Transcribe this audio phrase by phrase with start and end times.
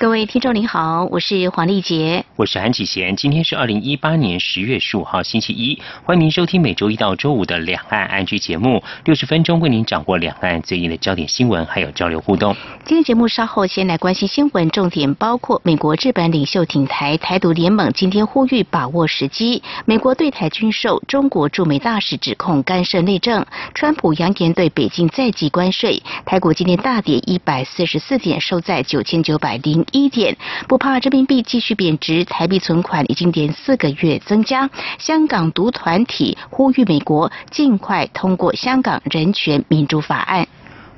[0.00, 3.14] 各位听众您好，我是黄丽杰，我是韩启贤。
[3.14, 12.54] 今天是二零一八年十月十五号星期一，欢迎您收听每周一到周五的两岸安居节目，六十分钟为您掌握两岸最近的焦点新闻，还有交流互动。
[12.84, 19.62] 今天节目稍后先来关心新闻，重点包括美国、日本领袖挺台，台独联盟今天呼吁把握时机。
[19.86, 26.02] 美国对台军售，中国驻美大使指控干涉内政，川普扬言对北京再计关税。
[26.26, 29.83] 台股今天大跌一百四十四点，收在九千九百零。
[29.92, 30.36] 一点
[30.68, 34.68] 不怕人民币继续贬值，台币存款已经连四个月增加。
[34.98, 40.42] 香港独团体呼吁美国尽快通过《香港人权民主法案》。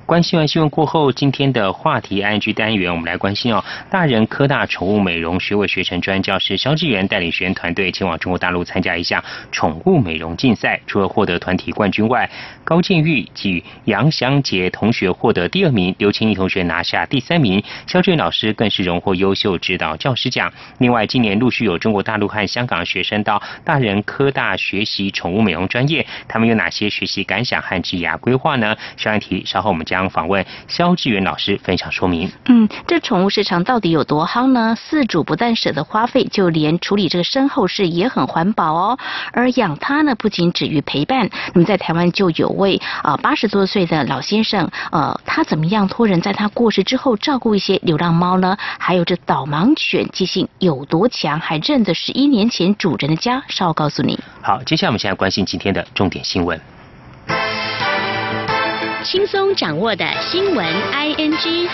[0.07, 3.65] 关心完新闻过后，今天的话题 I N G 单元，我们来关心哦。
[3.91, 12.31] 大人科大宠物美容学位学程专教师肖志源带领学员团队前往中国大陆参加一项宠物美容竞赛，除了获得团体冠军外，
[12.67, 20.53] 高建玉及杨祥杰同学获得第二名，刘清怡同学拿下第三名，肖志远老师更是荣获优秀指导教师奖。
[20.79, 28.77] 另外，今年陆续有中国大陆和香港学生到大人科大学习宠物美容专业，他们有哪些学习感想和职涯规划呢？
[28.97, 29.97] 上一题稍后我们将。
[29.97, 32.31] 将访问肖志远老师分享说明。
[32.49, 34.77] 嗯，这宠物市场到底有多夯呢？
[34.77, 38.99] 饲主不但舍得花费，就连处理这个身后事也很环保哦。
[39.33, 41.31] 而养它呢，不仅止于陪伴。
[41.55, 48.57] 那么在台湾就有位啊八十多岁的老先生，呃，他怎么样托人在他过世之后照顾一些流浪猫呢？
[48.79, 53.43] 还有这导盲犬记性有多强，还认得十一年前主人的家？
[53.49, 54.19] 稍后告诉你。
[54.43, 56.61] 好，接下来我们现在关心今天的重点新闻。
[59.03, 61.69] 轻松掌握的新闻，I N G。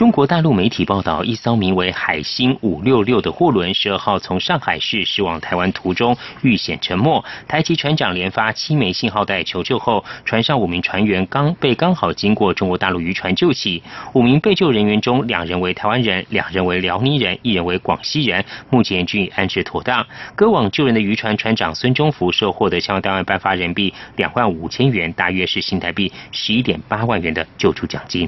[0.00, 7.22] 中国大陆媒体报道，一艘名为“海星五六六”的货轮，十二号从上海市驶往台湾途中遇险沉没。
[7.46, 13.82] 台籍船长连发七枚信号带求救后，船上五名船员刚被刚好经过中国大陆渔船救起。
[14.14, 20.06] 五名被救人员中，两人为台湾人，两人为辽宁人，一人为广西人，目前均已安置妥当。
[20.34, 28.26] 搁网救人的渔船船长孙忠福受获得相关单位颁发人民币两万五千元，大约是新台币十一点八万元的救助奖金。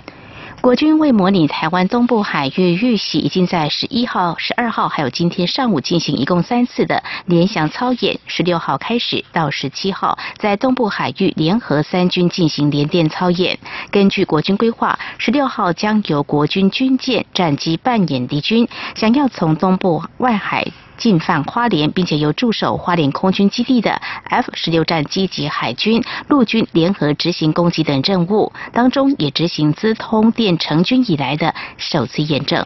[0.63, 8.17] 国军为模拟台湾东部海域遇袭，已经在十一号、十二号，还有今天上午进行一共三次的联想操演。
[8.29, 13.59] 十六号开始到十七号，在东部海域联合三军进行联电操演。
[13.91, 20.65] 根据国军规划，十六号将由国军军舰战机扮演敌军，想要从东部外海。
[21.03, 32.65] 进犯花莲，并且由驻守花莲空军基地的 F 十六战机及海军、陆军联合执行攻击等任务，当中也执行资通电成军以来的首次验证。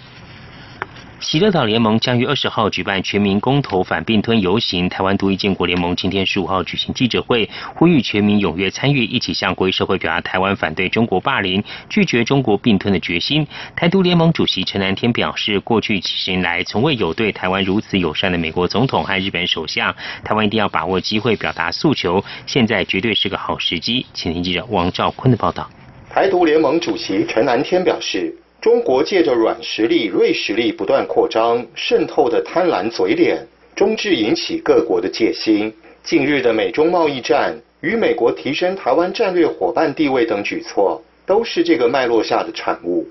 [1.18, 4.86] 喜乐岛联盟将于二十号举办全民公投反并吞游行。
[4.86, 13.46] 台湾独立建国联盟今天十五号举行记者会，呼吁全民踊跃参与，一起向国际社会表达台湾反对中国霸凌、拒绝中国并吞的决心。
[13.74, 19.94] 台独联盟主席陈南天表示，过去几十年来，从未有对台湾如此友善的美国总统和日本首相。
[20.22, 24.04] 台湾一定要把握机会表达诉求，现在绝对是个好时机。
[24.12, 25.68] 请听记者王兆坤的报道。
[26.10, 28.34] 台独联盟主席陈南天表示。
[28.66, 33.46] 中国借着软实力、锐实力不断扩张，渗透的贪婪嘴脸，
[33.76, 35.72] 终至引起各国的戒心。
[36.02, 43.06] 近日的美中贸易战与美国提升台湾战略伙伴地位等举措，都是这个脉络下的产物。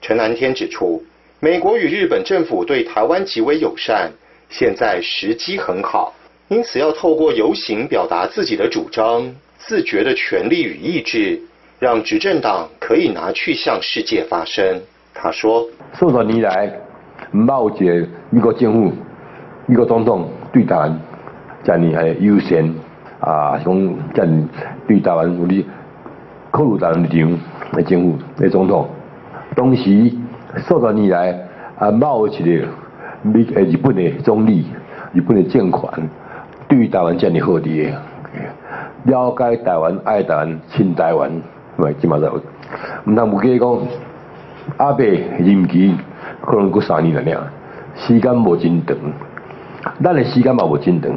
[0.00, 1.04] 陈南天指出，
[1.38, 4.10] 美国与日本政府对台湾极为友善，
[4.48, 6.14] 现在时机很好，
[6.48, 11.38] 因此要透过游行表达自己的主张、自觉的权利与意志，
[11.78, 14.80] 让执政党可以拿去向世界发声。
[15.14, 16.70] 他说：数十年来，
[17.30, 18.92] 唔冇一个美国政府、
[19.66, 20.98] 美国总统对台湾
[21.62, 22.74] 这样系优先
[23.20, 24.48] 啊，讲这样
[24.88, 25.64] 对台湾有啲
[26.50, 27.38] 考虑台湾立场
[27.72, 28.88] 的政府、的总统。
[29.54, 30.12] 同时，
[30.66, 31.32] 数十年来
[31.78, 32.66] 啊，冇一个
[33.22, 34.66] 美诶日本的总理、
[35.12, 35.80] 日本的政权
[36.68, 38.02] 对台湾这样好啲的，
[39.04, 41.30] 了解台湾、爱台湾、亲台湾，
[41.76, 42.26] 咪即嘛就
[43.04, 43.78] 唔通唔记讲。
[44.76, 45.94] 阿伯任期
[46.40, 47.52] 可能过三年了，
[47.96, 48.96] 时间无真长，
[50.02, 51.12] 咱的时间嘛无真长，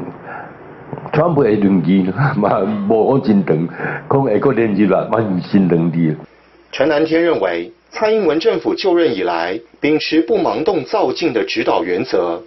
[1.11, 2.05] 川普的任期
[2.35, 2.59] 嘛
[2.89, 3.67] 无讲真长，
[4.07, 6.15] 可能会过连任啦，嘛唔真长啲。
[6.71, 12.41] 陈南天认为，蔡英文政府就任以来，秉持不盲动造进的指导原则，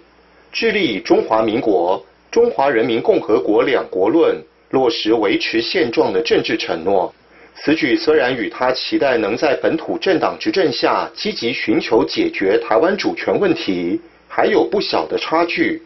[0.51, 4.37] 致力中华民国、中华人民共和国两国论，
[4.69, 7.13] 落实维持现状的政治承诺。
[7.55, 15.81] 此举虽然与他期待能在本土政党执政下积极寻求解决台湾主权问题还有不小的差距，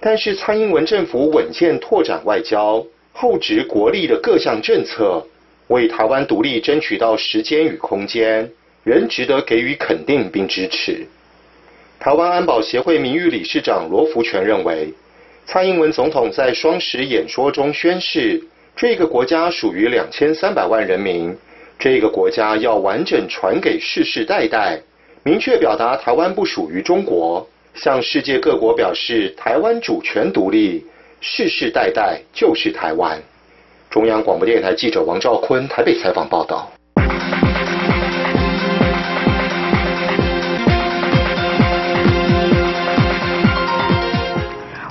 [0.00, 2.82] 但是蔡英文政府稳健拓展外交，
[3.12, 5.26] 厚植国力的各项政策，
[5.66, 8.50] 为台湾独立争取到时间与空间，
[8.84, 11.06] 仍值得给予肯定并支持。
[11.98, 14.94] 台湾安保协会名誉理事长罗福全认为，
[15.44, 18.40] 蔡英文总统在双十演说中宣示。
[18.80, 21.36] 这个国家属于两千三百万人民，
[21.80, 24.80] 这个国家要完整传给世世代代，
[25.24, 27.44] 明确表达台湾不属于中国，
[27.74, 30.86] 向世界各国表示台湾主权独立，
[31.20, 33.20] 世世代代就是台湾。
[33.90, 36.70] 中央广播电台记者王兆坤台北采访报道。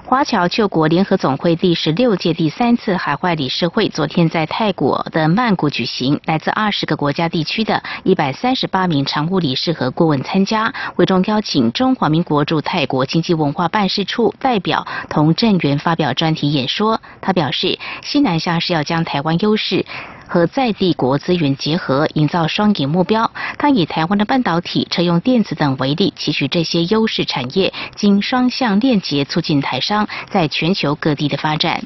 [0.10, 17.02] 华侨救国联合总会第十六届第三次海外理事会昨天在泰国的曼谷举行，来自二十个国家地区的一百三十八名常务理事和顾问参加，会中邀请中华民国驻泰国经济文化办事处代表同郑源发表专题演说。
[17.20, 19.86] 他表示，西南向是要将台湾优势。
[20.28, 23.32] 和在地国资源结合，营造双赢目标。
[23.58, 31.84] 他以台湾的半导体、车用电子等为例，期许这些优势产业经双向链接，促进台商在全球各地的发展。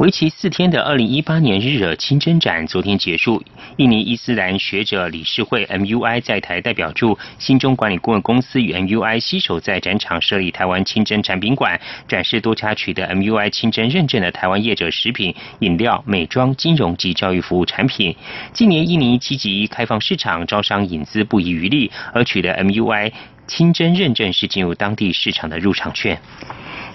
[0.00, 3.42] 为期四天的二零一八年日惹清真展昨天结束。
[3.76, 18.16] 印尼伊斯兰学者理事会 MUI 在台代表处新中管理顾问公司与 MUI 携手在展场设立台湾清真产品馆，展示多家取得 MUI 清真认证的台湾业者食品、饮料、美妆、金融及教育服务产品。
[18.54, 23.12] 今年印尼积极开放市场，招商引资不遗余力，而取得 MUI
[23.46, 26.18] 清真认证是进入当地市场的入场券。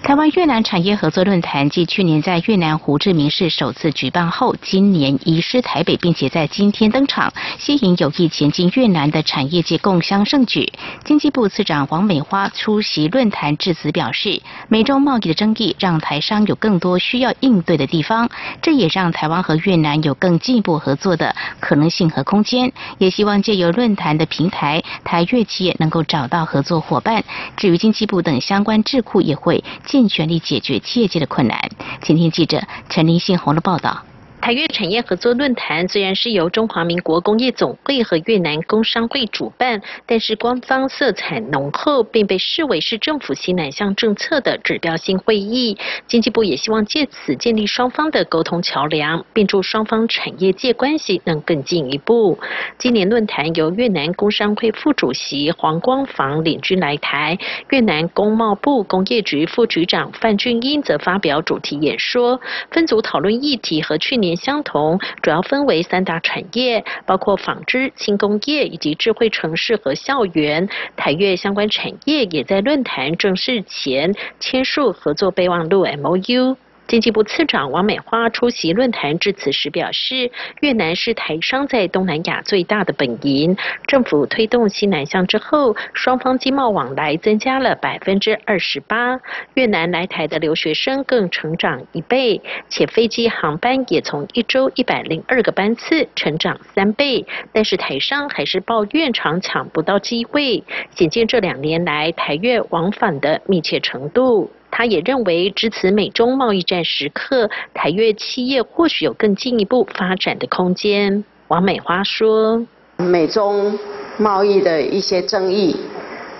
[0.02, 10.72] 台湾越南产业合作论坛继去年在越南胡志明市首次举办后，今年移师台北，并且在今天登场，吸引有意前进越南的产业界共襄盛举。
[11.04, 18.30] 经济部次长王美花出席论坛致辞表示，美中贸易的争议让台商有更多需要应对的地方，
[18.62, 22.72] 这也让台湾和越南有更进一步合作的可能性和空间。
[22.98, 27.24] 也希望借由论坛的平台，台越企业能够找到合作伙伴。
[27.56, 29.64] 至于经济部等相关智库，也会。
[29.86, 31.70] 尽全力解决业界的困难。
[32.02, 32.60] 请听记者
[32.90, 34.15] 陈林信宏的报道。
[34.46, 45.76] 台越产业合作论坛虽然是由中华民国工业总会和越南工商会主办，但是官方色彩浓厚，并被视为是政府西南向政策的指标性会议。
[46.06, 52.38] 经济部也希望借此建立双方的沟通桥梁，并助双方产业界关系能更进一步。
[52.78, 57.36] 今年论坛由越南工商会副主席黄光房领军来台，
[57.70, 62.40] 越南工贸部工业局副局长范俊英则发表主题演说，
[62.70, 64.35] 分组讨论议题和去年。
[64.36, 70.68] 相同，主要分为三大产业，包括纺织、轻工业以及智慧城市和校园。
[70.96, 76.56] 台越相关产业也在论坛正式前签署合作备忘录 （MOU）。
[76.86, 80.30] 经济部次长王美花出席论坛致辞时表示，
[80.60, 83.56] 越南是台商在东南亚最大的本营。
[83.88, 89.20] 政府推动西南向之后，双方经贸往来增加了百分之二十八，
[89.54, 97.26] 越南来台的留学生更成长一倍，且飞机航班也从一周一百零二个班次成长三倍。
[97.52, 100.62] 但是台商还是抱怨常抢不到机会，
[100.94, 104.52] 显见这两年来台越往返的密切程度。
[104.70, 111.24] 他也认为，值此美中贸易战时刻，台越企业或许有更进一步发展的空间。
[111.48, 112.66] 王美花说
[112.98, 113.78] ：“美中
[114.18, 115.76] 贸易的一些争议，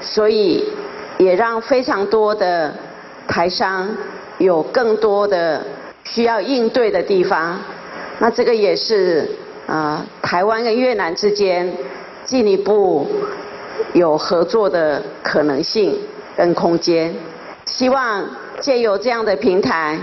[0.00, 0.64] 所以
[1.18, 2.74] 也让非常多的
[3.28, 3.88] 台商
[4.38, 5.64] 有更多的
[6.04, 7.58] 需要应对的地方。
[8.18, 9.30] 那这个也是
[9.66, 11.72] 啊，台湾跟越南之间
[12.24, 13.06] 进一步
[13.94, 15.96] 有合作的可能性
[16.36, 17.14] 跟空间。”
[17.66, 18.24] 希望
[18.60, 19.98] 借由这样的平台，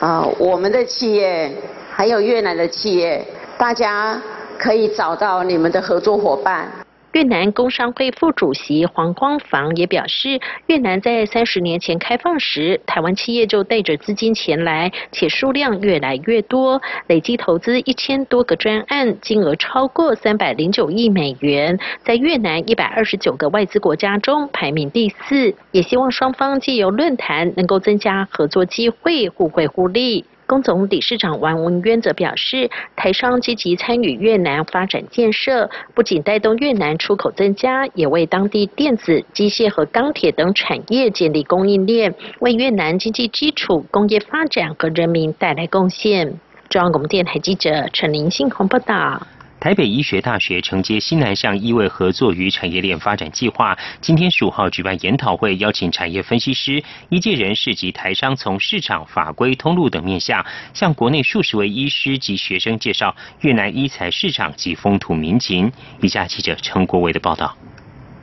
[0.00, 1.52] 啊，我们的企业
[1.90, 3.26] 还有越南的企业，
[3.58, 4.20] 大家
[4.58, 6.70] 可以找到你们的合作伙伴。
[7.16, 25.54] 越南工商会副主席黄光房也表示，越南在三十年前开放时，台湾企业就带着资金前来，且数量越来越多，累计投资一千多个专案，金额超过三百零九亿美元，在越南一百二十九个外资国家中排名第四。
[25.72, 30.26] 也希望双方借由论坛能够增加合作机会，互惠互利。
[30.46, 46.38] 工总理事长王文渊则表示，台商积极参与越南发展建设，不仅带动越南出口增加，也为当地电子、机械和钢铁等产业建立供应链，为越南经济基础、工业发展和人民带来贡献。
[46.68, 49.26] 中央广播电台记者陈林信宏报道。
[49.66, 65.72] 台北医学大学承接新南向医卫合作与产业链发展计划，今天十五号举办研讨会，邀请产业分析师、医界人士及台商，从市场、法规、通路等面向，向国内数十位医师及学生介绍越南医材市场及风土民情。
[66.00, 67.52] 以下记者陈国伟的报道。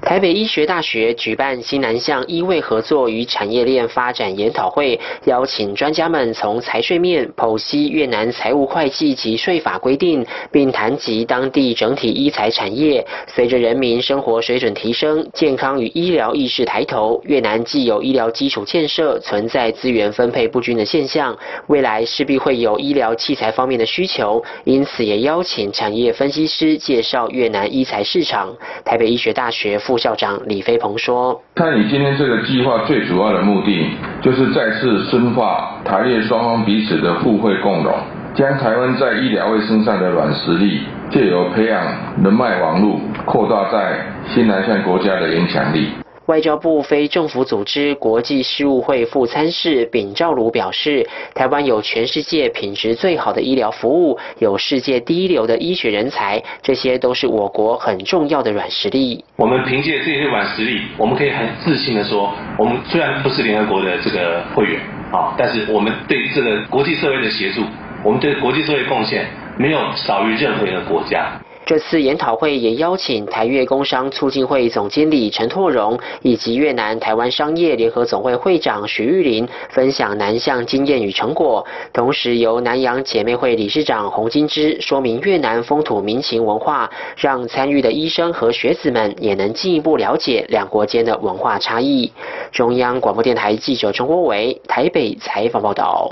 [0.05, 13.05] 台北医学大学举办新南向医卫合作与产业链发展研讨会，邀请专家们从财税面剖析越南财务会计及税法规定，并谈及当地整体医材产业。
[13.27, 21.35] 随着人民生活水准提升，健康与医疗意识抬头，越南既有医疗基础建设，存在资源分配不均的现象，
[21.67, 28.53] 未来势必会有医疗器材方面的需求，因此也邀请产业分析师介绍越南医材市场。
[28.83, 33.91] 台北医学大学副副校长李飞鹏说：“看你今天这个计划最主要的目的，
[34.23, 37.93] 就是再次深化台越双方彼此的互惠共荣，
[38.33, 40.81] 将台湾在医疗卫生上的软实力，
[41.11, 41.79] 借由培养
[42.23, 43.99] 人脉网络，扩大在
[44.33, 45.89] 新南向国家的影响力。”
[46.27, 59.21] 外交部非政府组织国际事务会副参事秉兆鲁表示，台湾有全世界品质最好的医疗服务，有世界第一流的医学人才，这些都是我国很重要的软实力。
[59.35, 64.79] 我们凭借这些软实力，我们可以很自信的说，我们虽然不是联合国的这个会员
[65.11, 67.63] 啊，但是我们对这个国际社会的协助，
[68.01, 69.27] 我们对国际社会贡献，
[69.57, 71.33] 没有少于任何一个国家。
[71.65, 92.11] 这次研讨会也邀请台越工商促进会总经理陈拓荣以及越南台湾商业联合总会会长徐玉林分享南向经验与成果，同时由南洋姐妹会理事长洪金枝说明越南风土民情文化，让参与的医生和学子们也能进一步了解两国间的文化差异。
[92.51, 96.11] 中央广播电台记者陈国伟台北采访报道。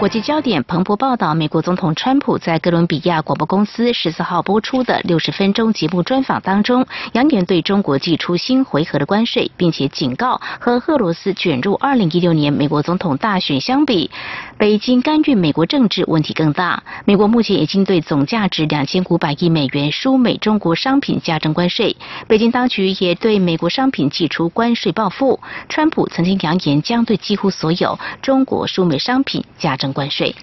[0.00, 14.10] 国际焦点彭博报道，美国总统川普在哥伦比亚广播公司十四号播出的六十分钟节目专访当中，扬言对中国寄出新回合的关税，并且警告和俄罗斯卷入二零一六年美国总统大选相比，
[14.56, 16.82] 北京干预美国政治问题更大。
[17.04, 21.94] 美国目前已经对总价值两千五百亿美元输美中国商品加征关税，
[22.26, 25.38] 北京当局也对美国商品寄出关税报复。
[25.68, 29.89] 川普曾经扬言将对几乎所有中国输美商品加征。
[29.92, 30.34] 关税。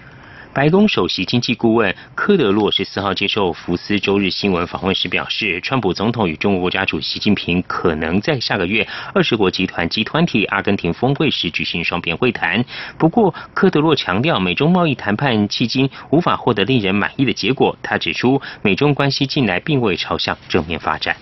[0.54, 12.64] 白宫首席经济顾问科德洛十四号接受福斯周日新闻访问时表示，川普总统与中国国家主席习近平可能在下个月二十国集团集团体阿根廷峰会时举行双边会谈。
[12.96, 17.76] 不过，科德洛强调，美中贸易谈判迄今无法获得令人满意的结果。
[17.80, 21.14] 他指出，美中关系近来并未朝向正面发展。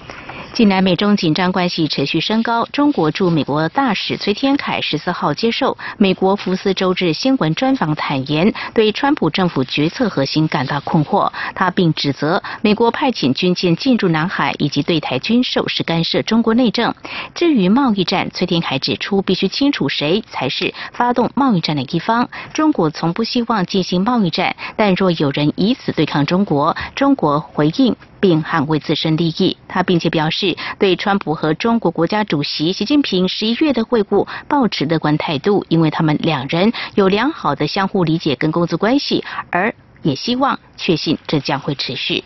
[0.56, 2.66] 近来美中紧张关系持续升高。
[2.72, 11.30] 中国驻美国大使崔天凯十四号接受美国福斯周日新闻专访，坦言对川普政府决策核心感到困惑。
[11.54, 16.94] 他并指责美国派遣军舰进入南海以及对台军售是干涉中国内政。
[17.34, 22.26] 至于贸易战，崔天凯指出，必须清楚谁才是发动贸易战的一方。
[22.54, 27.94] 中国从不希望进行贸易战，但若有人以此对抗中国，中国回应。
[28.20, 29.56] 并捍卫自身利益。
[29.68, 39.74] 他并且表示，对川普和中国国家主席习近平十一月的会晤抱持乐观态度，因为他们两人有良好的相互理解跟工作关系，而。
[40.02, 42.22] 也希望确信这将会持续。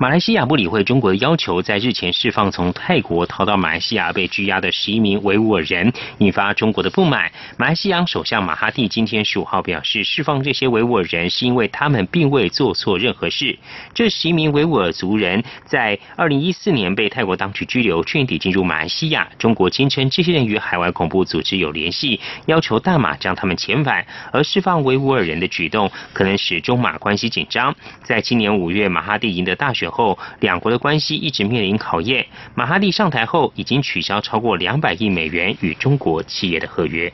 [0.00, 7.32] 马来西亚不理会中国的要求，在日前释放从泰国逃到马来西亚被拘押的十一名维吾尔人，引发中国的不满。
[7.56, 13.58] 马来西亚首相马哈蒂今天十五号表示，释放这些维吾尔人是因为他们并未做错任何事。
[13.92, 19.28] 这十一名维吾尔族人在二零一四年被泰国当局拘留，去年底进入马来西亚。
[19.36, 24.06] 中国坚称这些人与海外恐怖组织有联系，要求大马将他们遣返。
[24.32, 27.74] 而释放维吾尔人的举动可能使中马关系紧张。
[28.04, 29.87] 在今年五月，马哈蒂赢得大选。
[29.90, 32.26] 后，两国的关系一直面临考验。
[32.54, 37.12] 马哈蒂上台后，已经取消超过两百亿美元与中国企业的合约。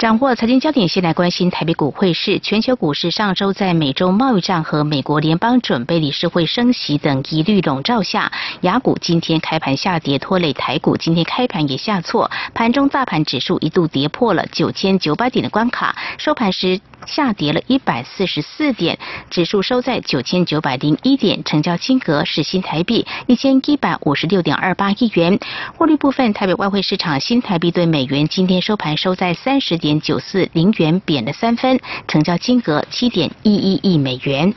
[0.00, 2.38] 掌握财经焦点，先来关心台北股汇市。
[2.38, 12.30] 全球股市上周在美洲贸易战和美国联邦准备理事会升息等疑虑笼罩下，雅股今天开盘下跌，拖累台股今天开盘也下挫。
[12.54, 16.80] 盘中大盘指数一度跌破了九千九百点的关卡，收盘时。
[17.06, 18.98] 下跌了一百四十四点，
[19.30, 25.38] 指数收在九千九百零一点，成交金额是新台币一千一百五十六点二八亿元。
[25.76, 34.54] 汇率部分，台北外汇市场新台币对美元今天收盘收在三十点九四零元，贬了三分，成交金额七点一一亿美元。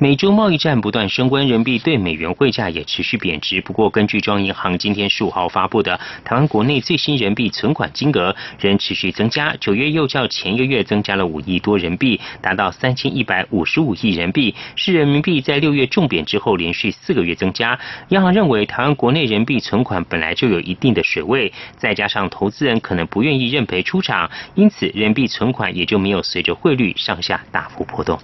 [0.00, 3.60] 美洲贸易战不断升温，人民币对美元汇价也持续贬值。
[3.60, 17.76] 不过，根据中央银行今天十五号发布的台湾国内最新人民币存款金额仍持续增加，九月又较前一个月增加了五亿多人民币，达到三千一百五十五亿人民币，是人民币在六月重贬之后连续四个月增加。
[18.10, 28.16] 央行认为，台湾国内人民币存款本来就有一定的水位，再加上投资人可能不愿意认赔出场，因此人民币存款也就没有随着汇率上下大幅波动。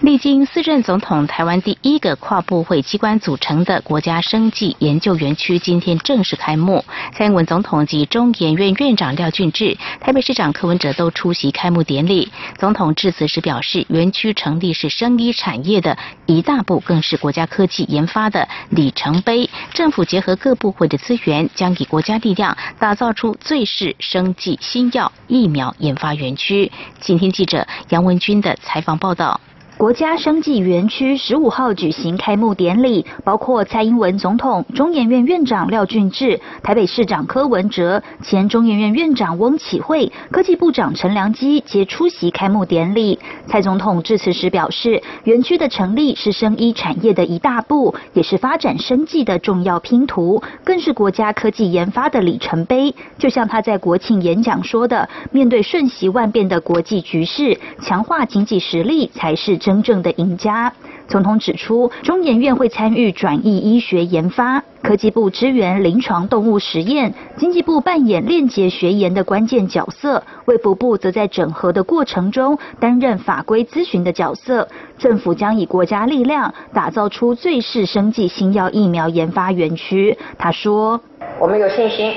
[0.00, 6.84] 历经四任总统，台湾第一个跨部会机关组成的国家生技研究园区今天正式开幕。
[7.12, 12.30] 蔡英文总统及中研院院长廖俊智、台北市长柯文哲都出席开幕典礼。
[12.56, 19.50] 总统致辞时表示，园区成立是生医产业的一大步，更是国家科技研发的里程碑。
[19.74, 26.70] 政府结合各部会的资源，将以国家力量打造出最适生技新药疫苗研发园区。
[27.00, 29.40] 今天记者杨文军的采访报道。
[29.78, 43.20] 国家生技园区十五号举行开幕典礼，包括蔡英文总统、中研院院长廖俊智、台北市长柯文哲、前中研院院长翁启惠、科技部长陈良基皆出席开幕典礼。
[43.46, 52.92] 蔡总统致辞时表示，园区的成立是生医产业的一大步，也是发展生技的重要拼图，更是国家科技研发的里程碑。
[53.16, 60.72] 就像他在国庆演讲说的：“面对瞬息万变的国际局势，强化经济实力才是。”真正的赢家。
[61.08, 74.66] 总统指出，中研院会参与转移医学研发，科技部支援临床动物实验，经济部扮演链接学研的关键角色，卫福部则在整合的过程中担任法规咨询的角色。
[74.96, 80.16] 政府将以国家力量打造出最适生技新药疫苗研发园区。
[80.38, 80.98] 他说
[81.38, 82.14] ：“我们有信心。”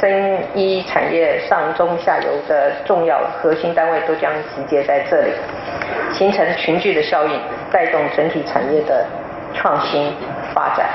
[0.00, 5.30] 生医产业上中下游的重要核心单位都将集结在这里，
[6.12, 7.40] 形成群聚的效应，
[7.72, 9.04] 带动整体产业的
[9.54, 10.12] 创新
[10.54, 10.88] 发展。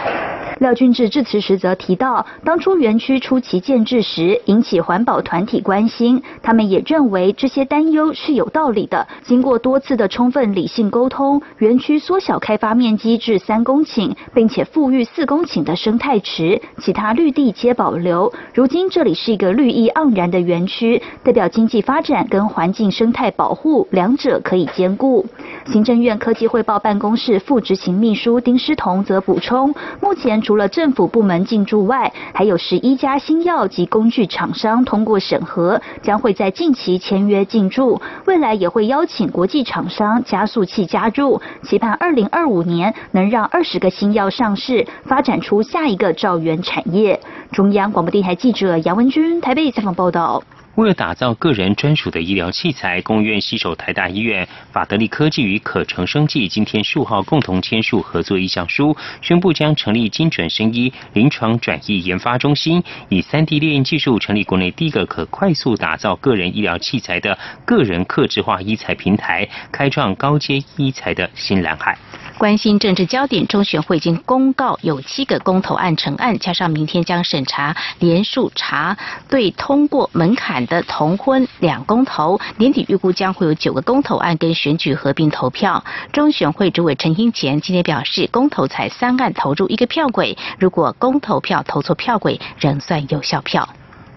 [0.59, 9.05] 廖俊智致辞时则提到，当初园区初期建制时引起环保团体关心，他们也认为这些担忧是有道理的。
[9.23, 18.31] 经过多次的充分理性沟通，园区缩小开发面积至三公顷，并且富裕四公顷的生态池，其他绿地皆保留。
[18.53, 25.25] 如今这里是一个绿意盎然的园区，代表经济发展跟环境生态保护两者可以兼顾。
[25.65, 38.01] 行政院科技汇报办公室副执行秘书丁诗彤则补充，目前除了政府部门进驻外，还有十一家新药及工具厂商通过审核，将会在近期签约进驻。
[38.25, 47.19] 未来也会邀请国际厂商加速器加入，期盼二零二五年能让二十个新药上市，发展出下一个兆元产业。
[47.51, 50.43] 中央广播电台记者杨文君台北采访报道。
[50.75, 71.95] 为了打造个人专属的医疗器材，公院携手台大医院、法德利科技与可成生技今天数号共同签署合作意向书，宣布将成立精准生医临床转移研发中心，以三 D 列印技术成立国内第一个可快速打造个人医疗器材的个人客制化医材平台，开创高阶医材的新蓝海。
[72.43, 78.97] 关心政治焦点，中选会已经公告有七个公投案成案，加上明天将审查连署查
[79.29, 80.65] 对通过门槛。
[80.67, 85.85] 的同婚两公投，年底预估将会有九个公投案跟选举合并投票。
[86.11, 93.69] 中选会主委陈英前今天表示，公投才三案投入一个票轨，如果公投票投错票轨，仍算有效票。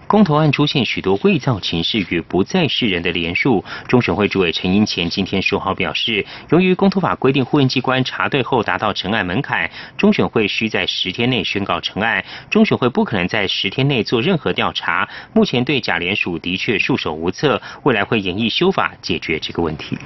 [0.06, 3.64] 公投案出现许多伪造情势与不在世人的连署。
[3.88, 12.24] 中选会主委陈英前今天说号表示，由于公投法规定，户院机关查对后达到成案门槛，中选会需在十天内宣告成案。
[12.48, 15.08] 中选会不可能在十天内做任何调查。
[15.32, 19.98] 目前对假联署的确束手无策，未来会演绎修法解决这个问题。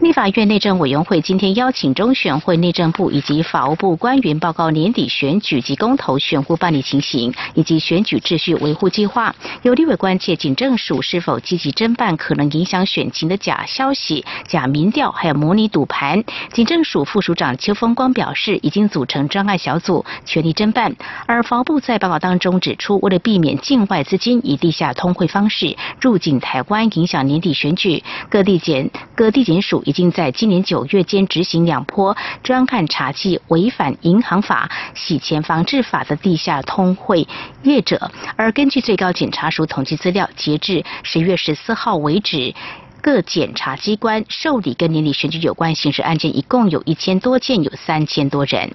[0.00, 9.34] 立法院内政委员会今天邀请中选会、内政部以及法务部官员报告年底选举及公投选户办理情形，以及选举秩序维护计划。
[9.62, 16.22] 有立委关切，警政署是否积极侦办可能影响选情的假消息、假民调，还有模拟赌盘。
[16.52, 20.94] 警政署副署长邱风光表示，已经组成专案小组，全力侦办。
[21.26, 29.82] 而法务部在报告当中指出，为了避免境外资金以地下通汇方式入境台湾，影响年底选举，各地检各地检署。
[29.84, 37.26] 已经在今年九月间执行两波专案查缉违反银行法、洗钱防治法的地下通会
[37.62, 42.54] 业者，而根据最高检察署统计资料，截至十月十四号为止，
[43.00, 48.70] 各检察机关受理跟年底选举有关刑事案件一共有一千多件，有三千多人。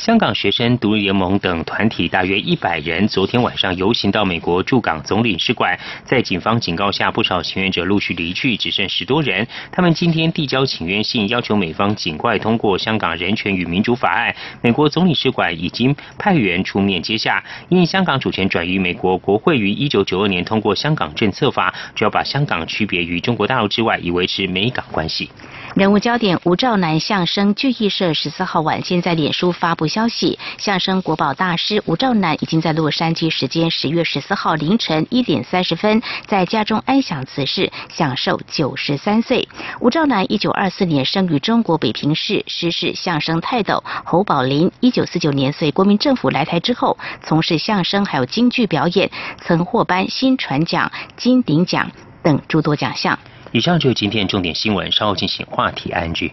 [0.00, 9.46] 香港学生独立联盟等团体大约一百人，昨天晚上游行到美国驻港总领事馆，在警方警告下，不少请愿者陆续离去，只剩十多人。
[9.70, 14.32] 他们今天递交请愿信，要求美方尽快通过《香港人权与民主法案》。
[14.62, 25.30] 美国总领事馆已经派员出面接下，因香港主权转移美国国会于一九九二年通过《香港政策法》，主要把香港区别于中国大陆之外，以维持美港关系。
[25.76, 39.48] 人物焦点：吴兆南相声剧艺社十四号晚间在脸书发布消息，相声国宝大师吴兆南已经在洛杉矶时间十月十四号凌晨一点三十分在家中安享此世，享受九十三岁。
[39.80, 44.70] 吴兆南一九二四年生于中国北平市，师事相声泰斗侯宝林。
[44.80, 49.08] 一九四九年随国民政府来台之后，从事相声还有京剧表演，
[49.40, 51.88] 曾获颁新传奖、金鼎奖
[52.24, 53.16] 等诸多奖项。
[53.52, 56.32] 以上就是今天重点新闻，稍后进行话题 NG。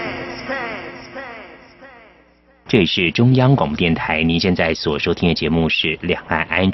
[2.71, 6.71] 这里是中央广播电台，您现在所收听的节目是《两岸 ING》。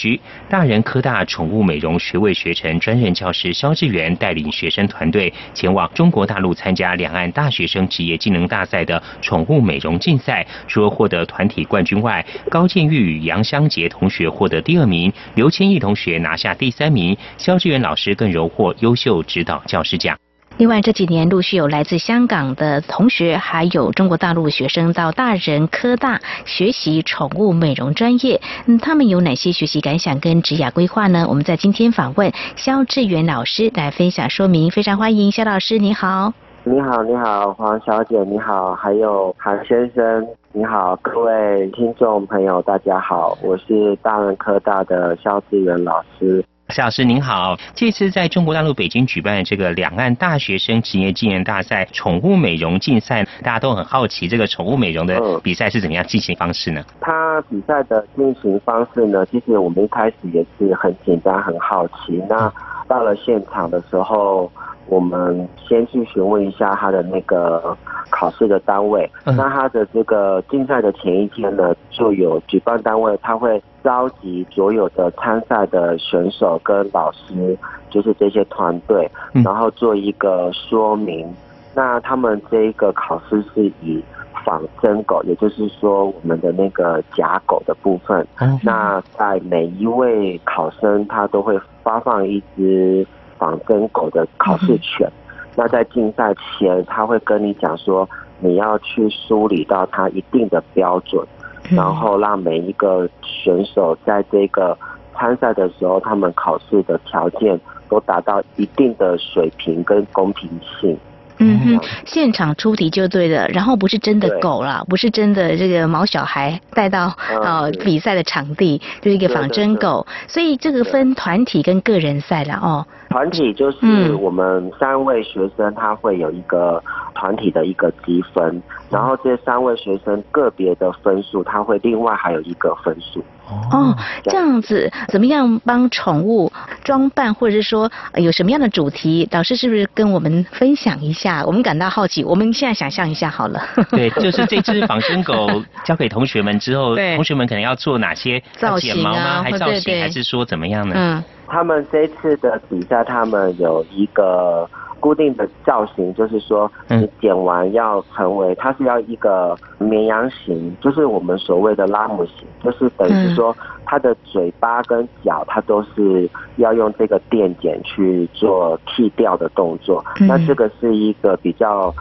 [0.48, 20.16] 大人科大宠物美容学位学程专任教师肖志源带领学生团队前往中国大陆参加两岸大学生职业技能大赛的宠物美容竞赛，除了获得团体冠军外，高建玉与杨香杰同学获得第二名，刘千亿同学拿下第三名，肖志源老师更荣获优秀指导教师奖。
[20.58, 28.42] 另外这几年陆续有来自香港的同学，还有中国大陆学生到大人科大学习宠物美容专业。
[28.66, 31.28] 嗯，他们有哪些学习感想跟职业规划呢？
[31.30, 36.34] 我们在今天访问肖志远老师来分享说明，非常欢迎肖老师，你好。
[36.64, 46.44] 你好，你好，黄小姐，你好，还有韩先生，你好，各位听众朋友，大家好，我是大人科大的肖志远老师。
[46.70, 56.84] 夏老师您好，这次在中国大陆北京举办的这个两岸大学生职业技能大赛宠物美容竞赛，大家都很好奇这个宠物美容的比赛是怎么样进行方式呢？
[57.00, 62.22] 它比赛的进行方式呢，其实我们一开始也是很紧张、很好奇。
[62.28, 62.52] 那
[62.88, 64.52] 到了现场的时候。
[64.90, 67.76] 我们先去询问一下他的那个
[68.10, 69.12] 考试的单位。
[69.26, 77.58] 那他的这个竞赛的前一天呢，就有举办单位他会召集所有的参赛的选手跟老师，
[77.90, 79.12] 就是这些团队，
[79.44, 81.30] 然后做一个说明。
[81.76, 84.02] 那他们这一个考试是以
[84.48, 88.26] 仿真狗，也就是说我们的那个假狗的部分。
[88.64, 93.06] 那在每一位考生，他都会发放一只。
[93.40, 95.08] 仿真狗的考试权，
[95.56, 101.24] 那在竞赛前，他会跟你讲说，你要去梳理到它一定的标准，
[101.70, 104.76] 然后让每一个选手在这个
[105.14, 110.50] 参赛的时候，他们考试的条件都达到一定的水平跟公平
[110.82, 110.98] 性。
[111.40, 122.86] 嗯哼，现场出题就对了，然后不是真的狗啦，不是真的这个毛小孩带到呃比赛的场地，就是一个仿真狗，所以这个分团体跟个人赛了哦。
[123.10, 126.84] 团体就是我们三位学生，他会有一个
[127.16, 133.24] 团体的一个积分，然后这三位学生个别的分数，他会另外还有一个分数。
[133.72, 136.52] 哦，这样子怎么样帮宠物
[136.84, 139.26] 装扮，或者是说有什么样的主题？
[139.32, 141.46] 导师是不是跟我们分享一下？
[141.46, 142.26] 我们感到好奇。
[142.26, 143.62] 我们现在想象一下好了。
[143.90, 149.42] 对，就是这只仿生狗交给同学们之后，同学们可能要做哪些 造型啊？
[149.42, 150.94] 还造型，还是说怎么样呢？
[150.98, 151.24] 嗯。
[151.48, 163.56] 他们这次的比赛，他们有一个固定的造型，就是说，你剪完要成为，它是要一个绵羊型，就是我们所谓的拉姆型，就是等于说，
[163.86, 170.04] 它的嘴巴跟脚，它都是要用这个电剪去做剃掉的动作。
[170.20, 171.94] 那这个是一个比较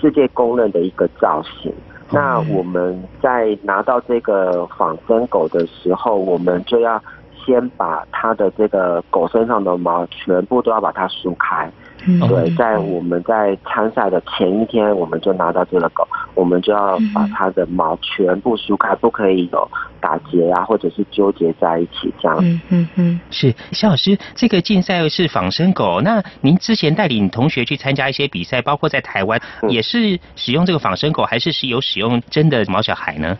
[0.00, 1.72] 世界公认的一个造型。
[2.12, 7.02] 那我们在拿到这个仿真狗的时候，我们就要。
[7.46, 11.70] 先把它的这个狗身上的毛全部都要把它梳开。
[12.08, 22.38] 嗯对，在我们在参赛的前一天，我们就拿到这个狗，我们就要把它的毛全部梳开，不可以有打结啊，或者是纠结在一起这样。
[22.42, 33.36] 嗯嗯嗯，是肖老师，这个竞赛是仿生狗，那您之前带领同学去参加一些比赛，包括在台湾，也是使用这个仿生狗，还是是有使用真的毛小孩呢？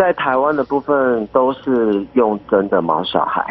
[0.00, 3.44] 在台湾的部分都是用真的毛小孩，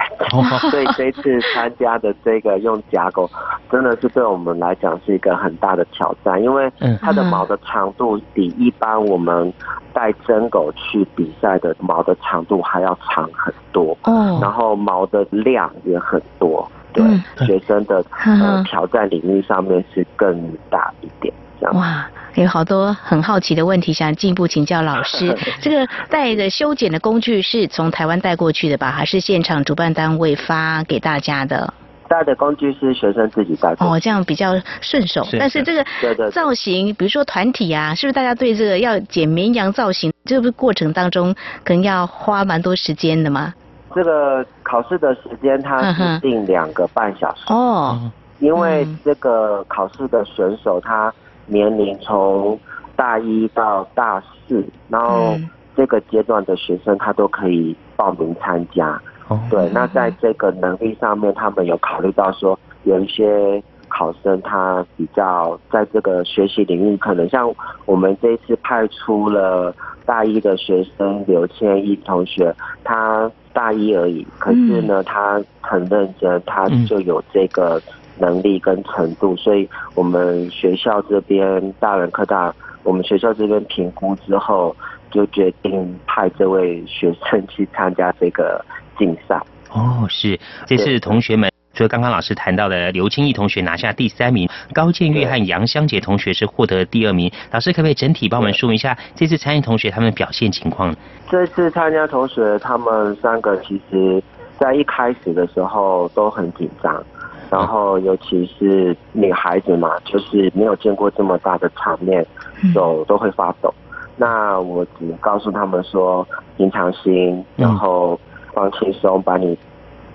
[0.72, 3.30] 所以这次参加的这个用假狗，
[3.72, 6.68] 真的是对我们来讲是一个很大的挑战，因为
[7.00, 9.54] 它的毛的长度比一般我们
[9.94, 13.96] 带真狗去比赛的毛的长度还要长很多，
[14.42, 17.06] 然后毛的量也很多，对
[17.46, 21.32] 学生的呃挑战领域上面是更大一点。
[21.74, 25.36] 哇，有好多很好奇的问题，想进一步请教老师。
[25.60, 31.74] 这个带的修剪的工具是从台湾带过去的吧，还是现场主办单位发给大家的？
[32.08, 33.76] 带的工具是学生自己带。
[33.80, 35.28] 哦，这样比较顺手。
[35.40, 43.54] 但是这个造型，比如说团体啊，是不是大家对这个要剪绵羊造型，这个过程当中可能要花蛮多时间的吗？
[43.94, 47.42] 这个考试的时间它是定两个半小时。
[47.48, 48.12] 哦。
[48.40, 51.12] 因为这个考试的选手他。
[51.50, 52.58] 年龄从
[52.96, 55.36] 大一到大四，然后
[55.76, 59.02] 这个阶段的学生他都可以报名参加。
[59.50, 67.54] 对，那在这个能力上面，他们有考虑到说，有一些考生他比较在这个学习领域，可能像
[67.86, 69.74] 我们这次派出了
[70.06, 77.82] 大一的学生刘千一同学，他大一而已，可是呢，他很认真，他就有这个。
[78.20, 82.54] 能力跟程度，所以我们学校这边大人科大，
[82.84, 84.76] 我们学校这边评估之后，
[85.12, 88.64] 就决定派这位学生去参加这个
[88.98, 89.42] 竞赛。
[89.72, 97.32] 哦，是，这次同学们除了刚刚老师谈到的刘清义同学拿下第三名，高建玉和杨香杰同学是获得第二名。
[97.52, 100.96] 老师可不可以整体帮我们说明一下这次参与同学他们表现情况？
[101.30, 104.22] 这次参加同学他们三个，其实
[104.58, 107.02] 在一开始的时候都很紧张。
[107.50, 112.26] 然后尤其是女孩子嘛，就是没有见过这么大的场面，
[112.74, 113.74] 手都会发抖。
[114.16, 118.20] 那我只告诉他们说，平常心，然后
[118.54, 119.58] 放轻松，把你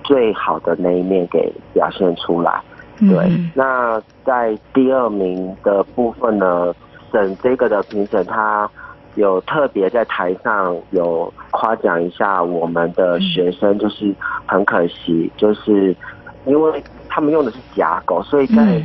[0.02, 2.60] 最好的那一面给表现出来。
[2.98, 6.72] 对，那在第二名的部分呢，
[7.10, 8.70] 审这个的评审他
[9.16, 14.14] 有特别在台上有夸奖一下我们的学生，就是
[14.46, 15.96] 很可惜，就是
[16.44, 18.82] 因为他们用的是假狗，所以在。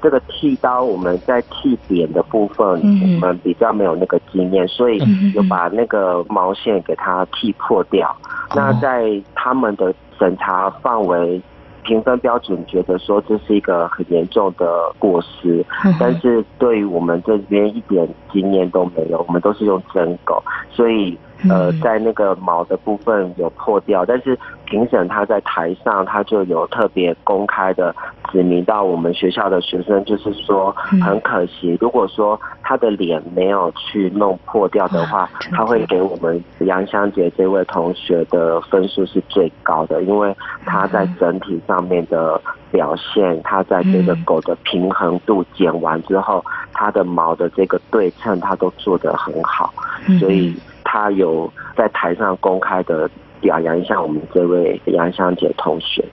[0.00, 5.02] 这个剃刀，我们在剃扁的部分，我们比较没有那个经验，所以
[5.34, 8.16] 有把那个毛线给它剃破掉。
[8.54, 11.42] 那在他们的审查范围。
[11.84, 15.64] 评分标准觉得说这是一个很严重的过失，
[15.98, 21.16] 但是对于我们这边一点经验都没有，我们都是用真狗，所以
[21.48, 27.94] 呃在那个毛的部分有破掉，但是评审他在台上他就有特别公开的
[28.30, 30.70] 指明到我们学校的学生，就是说
[31.02, 41.78] 很可惜，如果说他的脸没有去弄破掉的话，他会给我们杨香杰这位同学的分数是最高的，因为他在整体上。
[41.88, 42.38] 面的
[42.70, 49.72] 表现，他在这个狗的平衡度剪完之后，它的毛的这个对称，他都做得很好，
[50.20, 50.54] 所以
[50.90, 53.08] 它有在台上公开的。
[53.40, 56.04] 表扬一下我们这位杨香姐同学。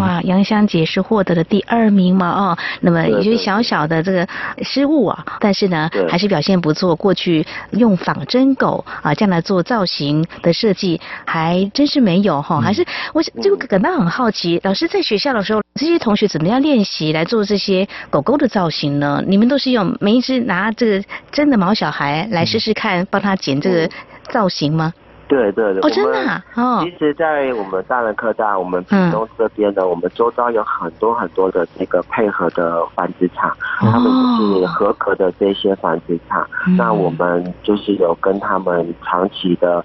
[0.00, 2.28] 哇，杨香姐是获得了第二名嘛？
[2.28, 4.26] 哦，那么也就小小的这个
[4.62, 6.96] 失误啊，但是呢，还是表现不错。
[6.96, 12.60] 过去用仿真狗啊这样来做造型的设计，还真是没有哈。
[12.60, 19.22] 还是我就感到很好奇，老师在学校的时候，这些同学怎么样练习来做这些狗狗的造型呢？
[19.24, 23.88] 你们都是用每一只拿这个真的毛小孩来试试看，帮他剪这个
[24.32, 24.92] 造型吗？
[25.28, 39.82] 对对对，哦，真的啊，哦，其实，在我们大人科大，我们屏东这边呢，我们周遭有很多很多的这个配合的繁殖场，他们就是合格的这些繁殖场，那我们就是有跟他们长期的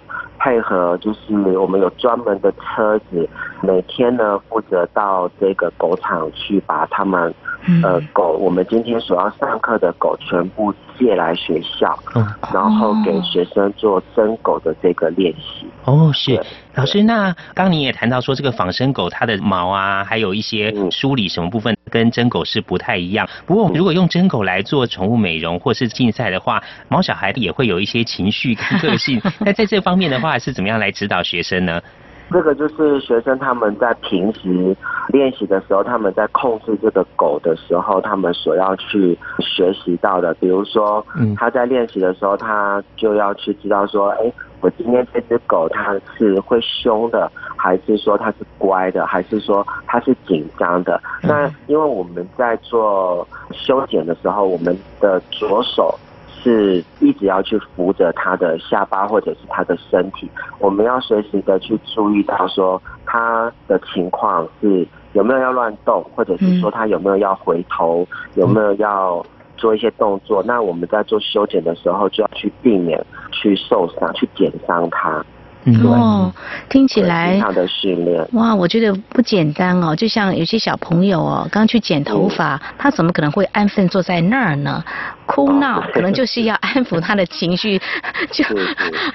[0.47, 3.27] 配合，就是我们有专门的车子，
[3.61, 7.33] 每天呢负责到这个狗场去把他们。
[7.83, 11.99] 呃，狗，我们今天所要上课的狗全部借来学校，
[12.53, 15.67] 然后给学生做真狗的这个练习。
[15.83, 16.39] 哦，是
[16.77, 23.27] 老师，那刚你也谈到说，这个仿生狗它的毛啊，还有一些梳理什么部分跟真狗是不太一样。
[23.47, 29.19] 不过，如果用真狗来做宠物美容或是竞赛的话， 毛小孩也会有一些情绪跟个性。
[29.39, 31.81] 那在这方面的话，是怎么样来指导学生呢？
[32.31, 34.75] 这个就是学生他们在平时
[35.09, 40.33] 练习的时候，他们在控制这个狗的时候，他们所要去学习到的。
[40.35, 41.05] 比如说，
[41.37, 51.01] 他在练习的时候，他就要去知道说，哎，我今天这只狗它是会凶的，还是说它是乖的，还是说它是紧张的？
[51.23, 55.97] 那因为我们在做修剪的时候，我们的左手。
[56.47, 60.29] 是一直要去扶着他的下巴或者是他的身体，
[60.59, 69.21] 我们要随时的去注意到说他的情况是有没有要乱动，或者是说他有没有要回头，有没有要
[69.57, 70.41] 做一些动作。
[70.43, 74.89] 那我们在做修剪的时候就要去避免去受伤，去剪伤
[75.73, 75.89] 他。
[75.89, 76.33] 哦，
[76.69, 79.95] 听起来的训练哇，我觉得不简单哦。
[79.95, 84.83] 就像有些小朋友哦，刚去剪头发，他怎么可能会安分坐在那儿呢？
[85.25, 87.79] 哭闹可能就是要安抚他的情绪，
[88.31, 88.45] 就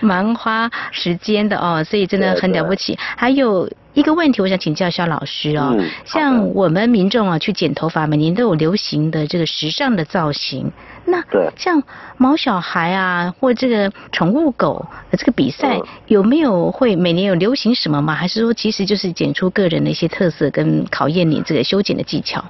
[0.01, 1.83] 蛮花时间的哦。
[1.83, 2.99] 所以真的很了不起。
[3.17, 5.75] 还有一个问题，我想请教肖老师哦。
[6.05, 10.71] 像我们民众啊去剪头发，每年都有流行的这个时尚的造型。
[11.05, 11.23] 那
[11.57, 11.83] 像
[12.17, 18.15] 毛小孩啊，或这个宠物狗这个比赛，有没有会每年有流行什么吗？
[18.15, 22.45] 还是说其实就是剪出个人的一些特色，跟考验你这个修剪的技巧？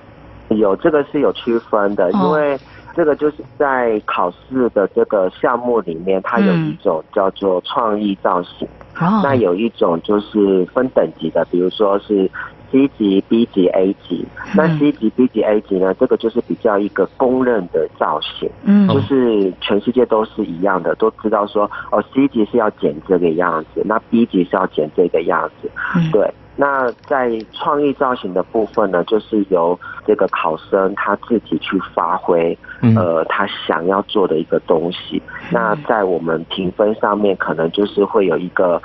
[0.50, 2.58] 有这个是有区分的，因为
[2.94, 8.68] 这个就是在考试的这个项目里面，它有一种叫做创意造型，
[9.22, 12.30] 那有一种就是分等级的，比如说是。
[12.72, 15.92] C 级、B 级、A 级，那 C 级、B 级、A 级呢？
[16.00, 25.70] 这个就是比较一个公认的造型，嗯，就是全世界都是一样的，都知道说哦，C 级是要剪这个样子，那 B 级是要剪这个样子，
[26.10, 26.32] 对。
[26.54, 32.56] 那在创意造型的部分呢，就是由这个考生他自己去发挥，
[32.94, 35.20] 呃，他想要做的一个东西。
[35.50, 38.80] 那在我们评分上面，可能就是会有一个。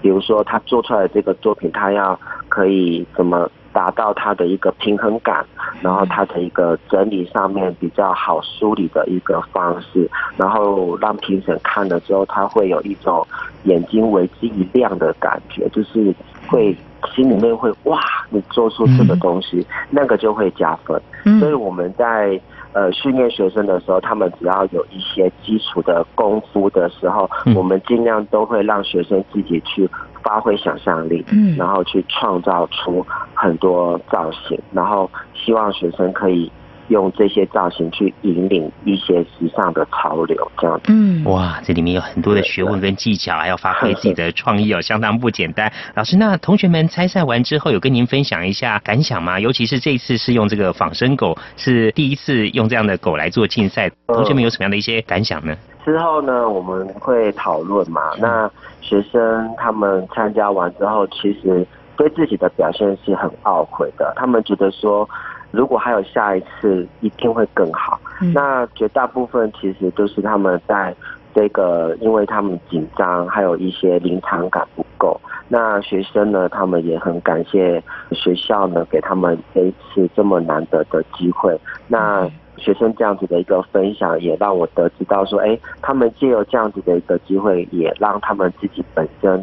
[0.00, 5.44] 比如说，他做出来的这个作品，他要可以怎么达到他的一个平衡感，
[5.80, 13.26] 然后他的一个整理上面比较好梳理的一个方式，然后让评审看了之后，他会有一种
[13.64, 16.14] 眼睛为之一亮的感觉，就是
[16.48, 16.76] 会
[17.14, 21.00] 心里面会哇，你做出这个东西，那个就会加分。
[21.38, 22.40] 所以我们在
[22.72, 29.88] 呃训练学生的时候，他们只要有一些基础的功夫的时候，我们尽量都会让学生自己去。
[30.22, 36.52] 发挥想象力，嗯，然后去创造出很多造型，然后希望学生可以
[36.90, 40.86] 用这些造型去引领一些时尚的潮流，这样子。
[40.88, 45.72] 嗯，哇，这里面有很多的学问跟技巧，还要发挥自己的创意哦，相当不简单。
[45.94, 49.40] 老师，那同学们参赛完之后，有跟您分享一下感想吗？
[49.40, 55.56] 尤其是这一次是用这个仿生狗，是第一次用这样的狗来做竞赛，同学们有什么样的一些感想呢？
[55.84, 58.02] 之后呢，我们会讨论嘛。
[58.18, 58.50] 那
[58.82, 61.66] 学生他们参加完之后，其实
[61.96, 64.12] 对自己的表现是很懊悔的。
[64.16, 65.08] 他们觉得说，
[65.50, 67.98] 如果还有下一次，一定会更好。
[68.34, 70.94] 那绝大部分其实都是他们在
[71.34, 75.20] 这个，因为他们紧张，还有一些临场感不够。
[75.48, 77.82] 那学生呢，他们也很感谢
[78.12, 81.58] 学校呢，给他们这一次这么难得的机会。
[81.88, 89.42] 那学生这样子的一个分享，也让我得知到说，哎，他们借由这样子的一个机会，也让他们自己本身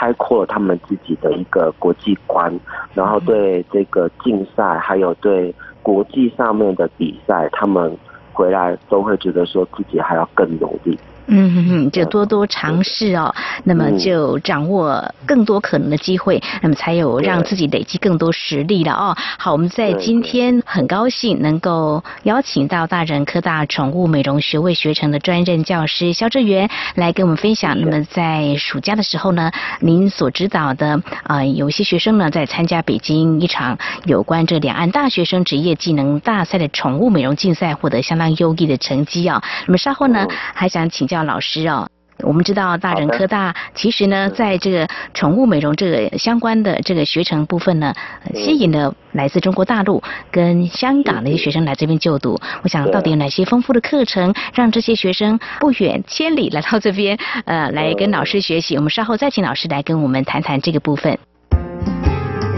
[0.00, 2.50] 开阔了他们自己的一个国际观，
[2.94, 7.94] 然后对这个竞赛，还有对国际上面的比赛，他们
[8.32, 10.98] 回来都会觉得说自己还要更努力。
[11.32, 19.16] 嗯哼哼，就多多尝试哦，那么就掌握更多可能的机会，那么才有让自己累积更多实力了哦。
[19.38, 27.80] 好，我们在今天很高兴能够邀请到大人科大宠物美容学位学程的专任教师肖志源来跟我们分享。
[27.80, 39.40] 那么在暑假的时候呢，您所指导的啊，有些学生呢在参加北京一场有关这两岸大学生职业技能大赛的宠物美容竞赛，获得相当优异的成绩啊。
[39.68, 41.19] 那么稍后呢，还想请教。
[41.22, 41.88] 老师哦，
[42.22, 47.94] 我们知道大人科大其实呢，在这个宠物美容这个相关的这个学程部分呢，
[48.34, 52.38] 吸引了来自中国大陆跟香港的一些学生来这边就读。
[52.62, 58.76] 我想到底有哪些丰富的课程，让这些学生不远千里来到这边，呃，来跟老师学习？
[58.76, 61.18] 我们稍后再请老师来跟我们谈谈这个部分。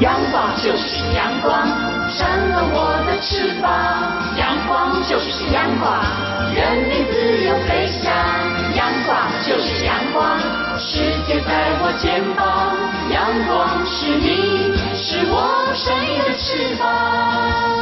[0.00, 1.68] 阳光就是阳光，
[2.10, 3.70] 扇了我的翅膀。
[4.36, 6.02] 阳光就是阳光，
[11.98, 12.76] 肩膀。
[13.10, 17.81] 阳光是你，是我生命的翅膀。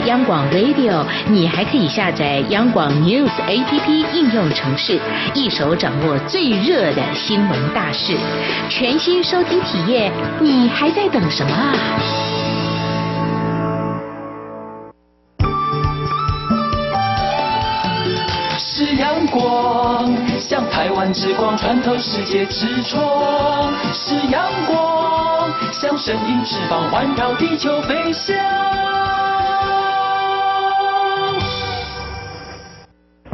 [0.00, 5.00] 央广 Radio，你还可以下载央广 News APP 应用程式，
[5.34, 8.16] 一手掌握最热的新闻大事，
[8.68, 11.74] 全新收听体验，你还在等什么啊？
[18.58, 28.34] 是阳光，像台湾之光穿透世界之窗；是阳光，像神鹰翅膀环绕地球飞翔。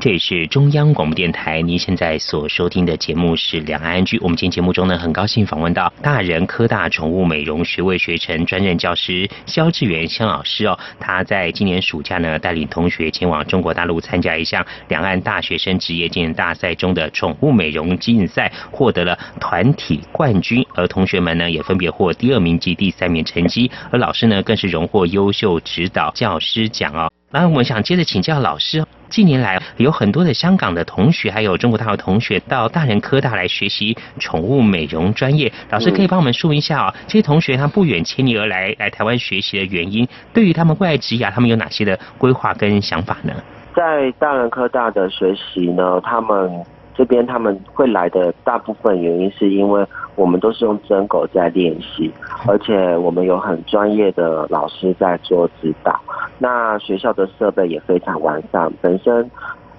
[0.01, 4.16] 这里是中央广播电台，您现在所收听的节目是《两岸安居》。
[4.22, 10.78] 我们今天节目中呢，很高兴访问到大人科大宠物美容学位学程专任教师肖志源肖老师哦。
[10.98, 20.64] 他在今年暑假呢，带领同学前往中国大陆参加一项两岸大学生职业技能大赛中的宠物美容竞赛，获得了团体冠军。
[20.74, 23.70] 而同学们呢，也分别获第二名及第三名成绩。
[23.90, 27.12] 而老师呢，更是荣获优秀指导教师奖哦。
[27.32, 35.52] 那我们想接着请教老师，近年来有很多的香港的同学，还有中国大陆同学到大人科大来学习宠物美容专业。
[35.70, 43.32] 老师可以帮我们说一下啊，这些同学他不远千里而来来台湾学习的原因，对于他们未来职业，他们有哪些的规划跟想法呢？
[43.76, 46.50] 在大人科大的学习呢，他们
[46.95, 49.86] 这边他们会来的大部分原因是因为
[50.16, 52.11] 我们都是用真狗在练习，
[52.47, 55.99] 而且我们有很专业的老师在做指导。
[56.38, 59.30] 那学校的设备也非常完善，本身，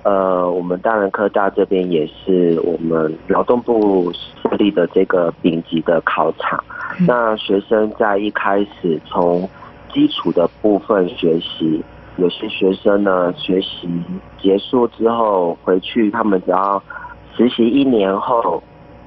[0.03, 6.64] 呃，我们大人科大这边也是我们劳动部设立的这个顶级的考场。
[7.07, 9.47] 那学生在一开始从
[9.93, 11.84] 基础的部分学习，
[12.18, 13.89] 有些学生呢学习
[14.39, 16.82] 结束之后回去，他们只要
[17.36, 18.62] 实习一年后，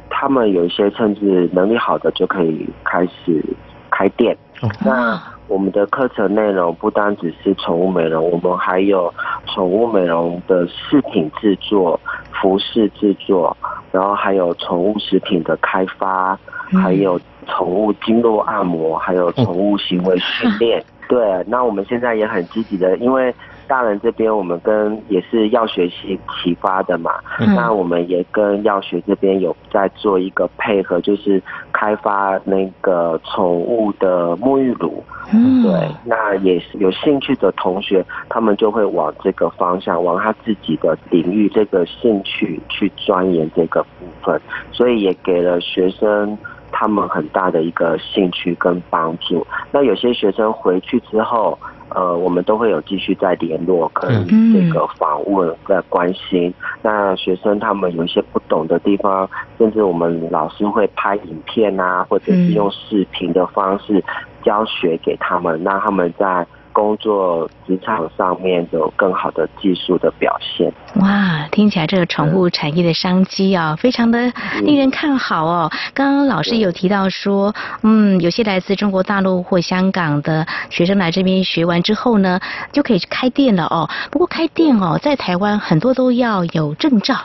[0.08, 3.44] 他们有一些甚至能力好的就可以开始
[3.90, 4.36] 开店。
[4.84, 9.12] 那我们的课程内容不单只是宠物美容，我们还有
[9.46, 12.00] 宠物美容的饰品制作、
[12.32, 13.54] 服饰制作，
[13.92, 16.38] 然后还有宠物食品的开发，
[16.82, 20.82] 还有宠物经络按摩，还有宠物行为训练。
[21.08, 23.34] 对，那我们现在也很积极的，因为。
[23.66, 27.12] 大人这边，我们跟也是药学系启发的嘛，
[27.56, 31.42] 那我们也跟药学这边有在做一个配合，就是
[31.72, 35.02] 开发那个宠物的沐浴乳。
[35.32, 43.88] 嗯，对，那也是有兴趣的同学，他们就会往这个方向，往他自己的领域这个兴趣去钻研这个部
[44.22, 44.38] 分，
[44.72, 46.36] 所以也给了学生
[46.74, 49.46] 他们很大的一个兴趣跟帮助。
[49.70, 51.56] 那有些学生回去之后。
[51.90, 56.52] 呃，我们都会有继续在联络，跟这个访问在关心。
[56.82, 64.02] 那学生他们有一些不懂的地方，甚至我们老师会拍影片啊，或者是用视频的方式
[64.42, 66.44] 教学给他们，让他们在。
[66.74, 70.70] 工作职场上面有更好的技术的表现。
[70.96, 74.30] 哇，听起来这个宠物产业的商机啊，非常的
[74.62, 75.70] 令人看好哦。
[75.94, 82.40] 刚刚老师有提到说，嗯，有些来自中国大陆或香港的学生来这边学完之后呢，
[82.72, 83.88] 就可以开店了哦。
[84.10, 87.16] 不过开店哦，在台湾很多都要有证照，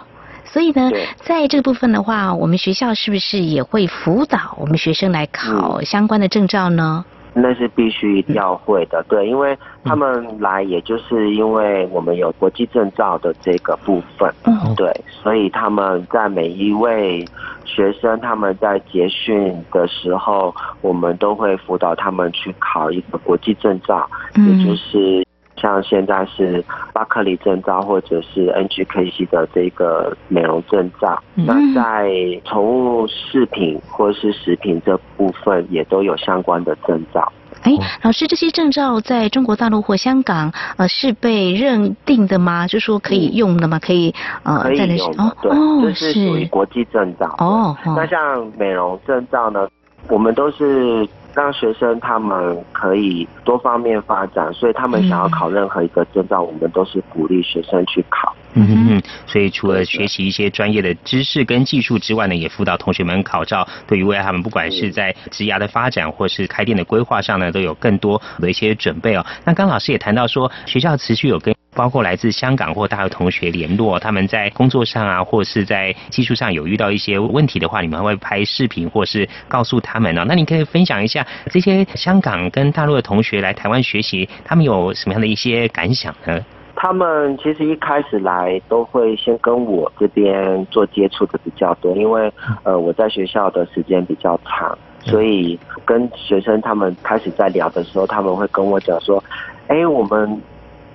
[0.46, 7.04] 所以呢，在这个部分的话，我们学校是不是也会辅导我们学生来考相关的证照呢？
[7.34, 14.34] 那是必须要会的，对，因为他们来，也就是因为我们有国际证照的这个部分，
[14.76, 17.26] 对，所以他们在每一位
[17.66, 25.26] 学生他们在结训的时候，我们都会辅导他们去考一个国际证照，也就是。
[25.60, 32.10] 像现在是巴克利证照或者是 NGKC 的这个美容证照，那在
[32.46, 37.32] 宠物饰品或者是食品这部分也都有相关的证照。
[37.64, 42.66] 哎，老师，这些证照在中国大陆或香港呃是被认定的吗？
[42.68, 43.78] 就说可以用的吗？
[43.80, 45.52] 可以呃，可以用哦，对，
[45.84, 47.36] 这是属于国际证照。
[47.40, 49.68] 哦，那像美容证照呢，
[50.08, 51.06] 我们都是。
[51.36, 58.36] 让学生他们可以多方面发展，所以他们想要考任何一个证照，我们都是鼓励学生去考。
[58.54, 69.26] 嗯，所以除了学习一些专业的知识跟技术之外呢，也辅导同学们考照，对于未来他们不管是在职涯的发展或是开店的规划上呢，都有更多的一些准备哦。
[69.46, 71.59] 那刚老师也谈到说，学校持续有跟。
[71.80, 80.26] 包括来自香港或大陆同学联络，他们在工作上啊，或是在技术上有遇到一些问题的话，你们会拍视频或是告诉他们呢？
[80.28, 86.38] 那你可以分享一下这些香港跟大陆的同学来台湾学习，他们有什么样的一些感想呢？
[86.76, 92.30] 他们其实一开始来都会先跟我这边做接触的比较多，因为
[92.64, 99.24] 呃我在学校的时间比较长，所以跟学生他们开始在聊的时候，他们会跟我讲说，
[99.70, 100.42] 哎，我们。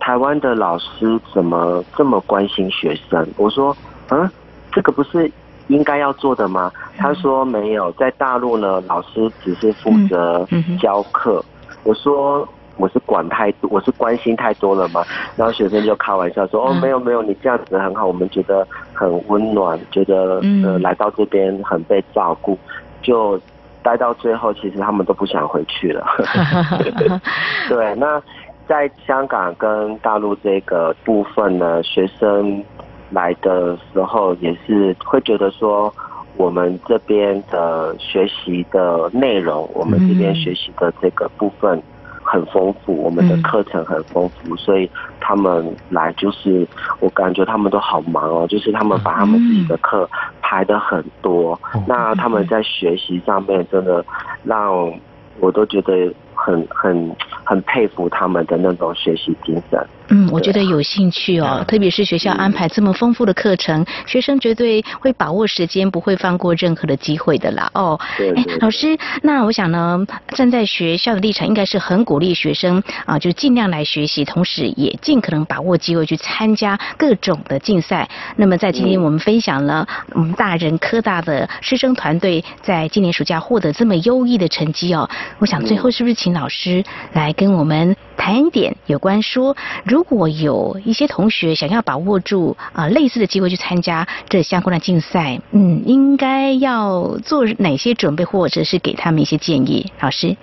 [0.04, 3.26] 台湾的老师怎么这么关心学生？
[3.38, 3.74] 我说，
[4.10, 4.30] 嗯，
[4.70, 5.32] 这个不是
[5.68, 6.70] 应该要做的吗？
[6.98, 10.46] 他说没有，在大陆呢，老师只是负责
[10.78, 11.42] 教课。
[11.84, 12.46] 我说
[12.76, 15.02] 我是管太多，我是关心太多了嘛？
[15.36, 22.58] 然后学生就开玩笑说，哦，没有没有，你这样子很好，我们觉得很温暖，觉得呃来到这边很被照顾，
[23.00, 23.40] 就
[23.82, 26.06] 待到最后，其实他们都不想回去了。
[27.70, 28.22] 对，那。
[28.66, 32.64] 在香港跟大陆这个部分呢，学生
[33.10, 35.92] 来的时候也是会觉得说，
[36.36, 41.80] 我们这边的学习的内容，我们这边学习的这个部分
[42.22, 44.90] 很丰富，我们的课程很丰富，所以
[45.20, 46.66] 他们来就是
[47.00, 50.08] 我感觉他们都好忙哦，就是他们把他们自己的课
[50.40, 54.04] 排的很多，那他们在学习上面真的
[54.42, 54.90] 让
[55.38, 59.86] 我都觉得很很很佩服他们的那种学习精神。
[60.08, 67.70] 嗯，我觉得有兴趣哦，特别是学校安排这么丰富的课程，学生绝对会把握时间，不会放过任何的机会的啦。
[67.72, 78.06] 哦，哎，老师，那我想呢，站在学校的立场，应该是很鼓励学生啊，就尽量来学习，同时也尽可能把握机会去参加各种的竞赛。
[78.36, 85.08] 那么在今天我们分享了我们大人科大的师生团队在今年暑假获得这么优异的成绩哦，
[85.38, 89.54] 我想最后是不是请老师来跟我们谈一点有关说。
[89.84, 99.92] 如果有一些同学想要把握住啊类似的机会去参加这相关的竞赛，嗯，应该要做哪些准备，或者是给他们一些建议？
[100.00, 100.34] 老师，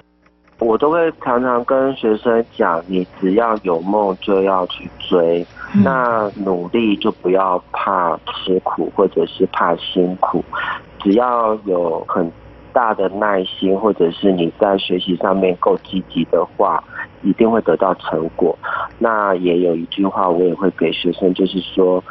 [0.59, 5.43] 我都会常常跟学生讲，你只要有梦就要去追，
[5.83, 10.45] 那努力就不要怕吃苦或者是怕辛苦，
[10.99, 12.31] 只要有很。
[12.73, 16.83] 大的耐心，或者是你在学习上面够积极的话，
[17.23, 18.57] 一定会得到成果。
[18.99, 22.03] 那也有一句话，我也会给学生，就是说，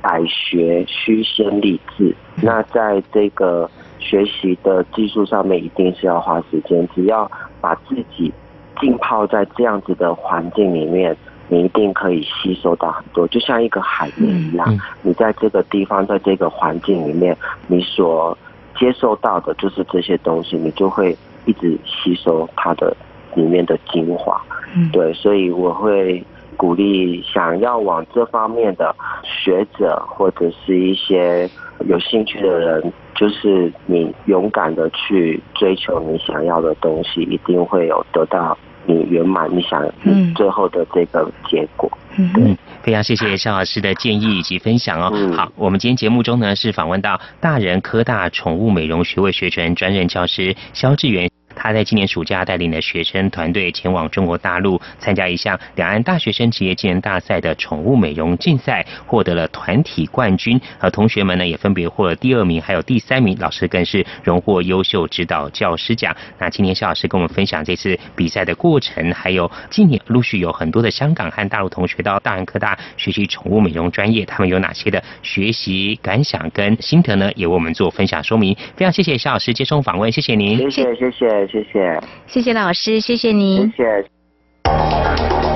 [0.00, 2.14] 百学须先立志。
[2.42, 6.86] 那在这个学习的技术上面，一定是要花时间。
[6.94, 8.32] 只要把自己
[8.80, 11.16] 浸泡在这样子的环境里面，
[11.48, 13.26] 你一定可以吸收到很多。
[13.28, 14.66] 就像一个海绵一样，
[15.02, 17.36] 你在这个地方，在这个环境里面，
[17.66, 18.36] 你所
[18.78, 22.96] 接受到的就是这些东西，你就会一直吸收它的
[23.34, 24.40] 里面的精华。
[24.74, 26.22] 嗯，对，所以我会
[26.56, 31.48] 鼓励想要往这方面的学者或者是一些
[31.86, 38.56] 有兴趣的人，就是你勇敢的去追求你想要的东西，一定会有得到
[38.86, 39.86] 你圆满你想
[40.34, 41.90] 最后的这个结果。
[42.18, 42.56] 嗯，
[42.86, 45.10] 非常谢谢肖老师的建议以及分享哦。
[45.36, 51.28] 好，我们今天节目中呢是访问到大人科大宠物美容学位学程专任教师肖志源。
[51.56, 60.60] 他在今年暑假带领的学生团队前往中国大陆参加一项两岸大学生职业技能大赛的宠物美容竞赛，获得了团体冠军。
[60.78, 63.36] 而同学们呢也分别获了第二名，还有第三名。
[63.40, 66.14] 老师更是荣获优秀指导教师奖。
[66.38, 77.32] 那今年肖老师跟我们分享这次比赛的过程，还有今年陆续有很多的香港和大陆同学到大安科大学习宠物美容专业，他们有哪些的学习感想跟心得呢？
[77.34, 78.54] 也为我们做分享说明。
[78.76, 81.45] 非常谢谢肖老师接受访问，谢谢您，谢谢谢谢。
[81.46, 83.70] 谢谢，谢谢老师，谢谢您。
[83.70, 85.55] 谢谢。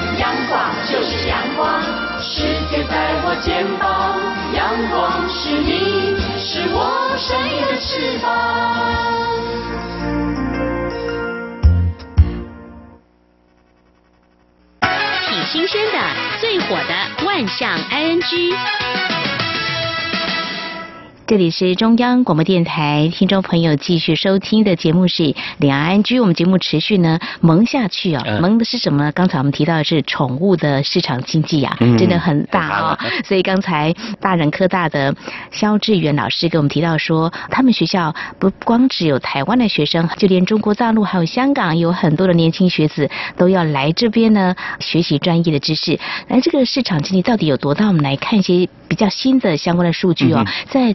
[3.35, 4.19] 肩膀。
[4.53, 6.01] 阳光是你。
[7.17, 8.27] 生意的翅膀。
[15.27, 15.99] 挺新鲜的，
[16.39, 18.55] 最火的万象 ING。
[21.31, 26.19] 这里是中央广播电台，听众朋友继续收听的节目是两岸安居。
[26.19, 29.13] 我们节目持续呢蒙下去啊，蒙的是什么呢？
[29.13, 32.99] 刚才我们提到的是宠物的市场经济啊，真的很大啊。
[33.23, 35.15] 所以刚才大人科大的
[35.51, 45.97] 肖志远老师给我们提到说，他们学校不光只有台湾的学生，就连中国大陆还有香港有很多的年轻学子都要来这边呢学习专业的知识。
[46.27, 47.87] 那这个市场经济到底有多大？
[47.87, 50.93] 我们来看一些比较新的相关的数据哦，在。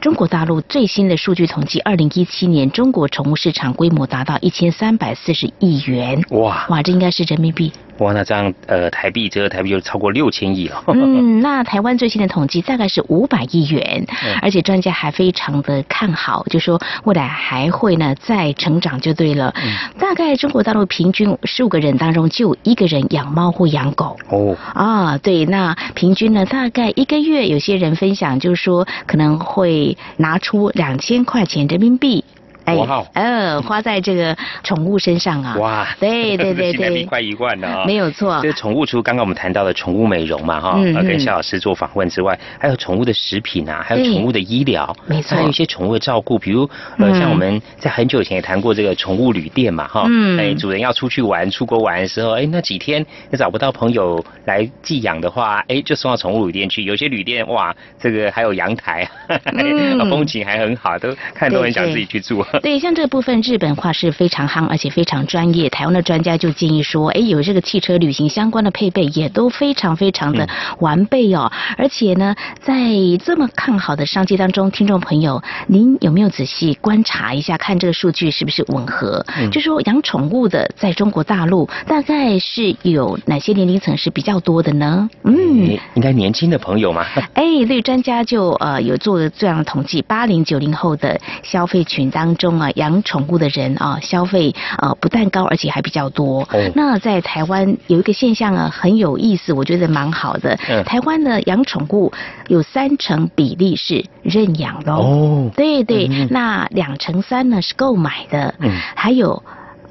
[0.00, 6.22] 中国大陆最新的数据统计，二零一七年中国宠物市场规模达到一千三百四十亿元。
[6.30, 7.72] 哇哇，这应该是人民币。
[7.98, 10.82] 哇，那这样呃，台币折合台币就超过六千亿了。
[10.88, 14.06] 嗯，那台湾最新的统计大概是五百亿元，
[14.42, 19.54] 而且专家还非常的看好，就说未来还会呢再成长就对了。
[19.98, 24.16] 大概中国大陆平均十五个人当中就一个人养猫或养狗。
[24.28, 32.24] 哦啊，对，那平均呢大概一个月，有些人分享就是说可能会拿出两千块钱人民币。
[32.66, 32.76] 哎，
[33.14, 38.40] 嗯，花在这个宠物身上啊，哇，对对对对， 快一万了啊，没有错。
[38.42, 56.82] 这个宠物除刚刚我们谈到的宠物美容嘛，哈，跟肖老师做访问之外，还有宠物的食品啊，还有宠物的医疗，没错，还有一些宠物的照顾，比如呃，像我们在很久以前也谈过这个宠物旅店嘛，哈，嗯，哎，主人要出去玩、出国玩的时候，哎，那几天也找不到朋友来寄养的话，哎，就送到宠物旅店去。
[56.82, 59.08] 有些旅店哇，这个还有阳台，
[60.10, 62.44] 风景还很好，都看都很想自己去住。
[62.62, 65.68] 对，像这部分日本话是非常夯，而且非常专业。
[65.68, 70.48] 台湾的专家就建议说，哎，有这个汽车旅行相关的配备也都非常非常的
[70.78, 71.50] 完备哦。
[71.76, 72.74] 而且呢，在
[73.22, 79.24] 这么看好的商机当中，听众朋友，您有没有仔细观察一下，看这个数据是不是吻合？
[79.52, 85.08] 就说养宠物的在中国大陆大概是有哪些年龄层是比较多的呢？
[85.24, 87.04] 嗯，应该年轻的朋友嘛。
[87.34, 92.45] 哎，对，专家就呃有做这样的统计，八零九零后的消费群当中。
[92.46, 96.48] 中啊，养宠物的人啊，消费呃不但高，而且还比较多。
[96.74, 100.56] 那在台湾有一个现象啊，很有意思，我觉得蛮好的。
[100.84, 102.12] 台湾呢养宠物
[102.46, 105.50] 有三成比例是认养的哦。
[105.56, 108.54] 对对，那两成三呢是购买的。
[108.60, 109.42] 嗯，还有。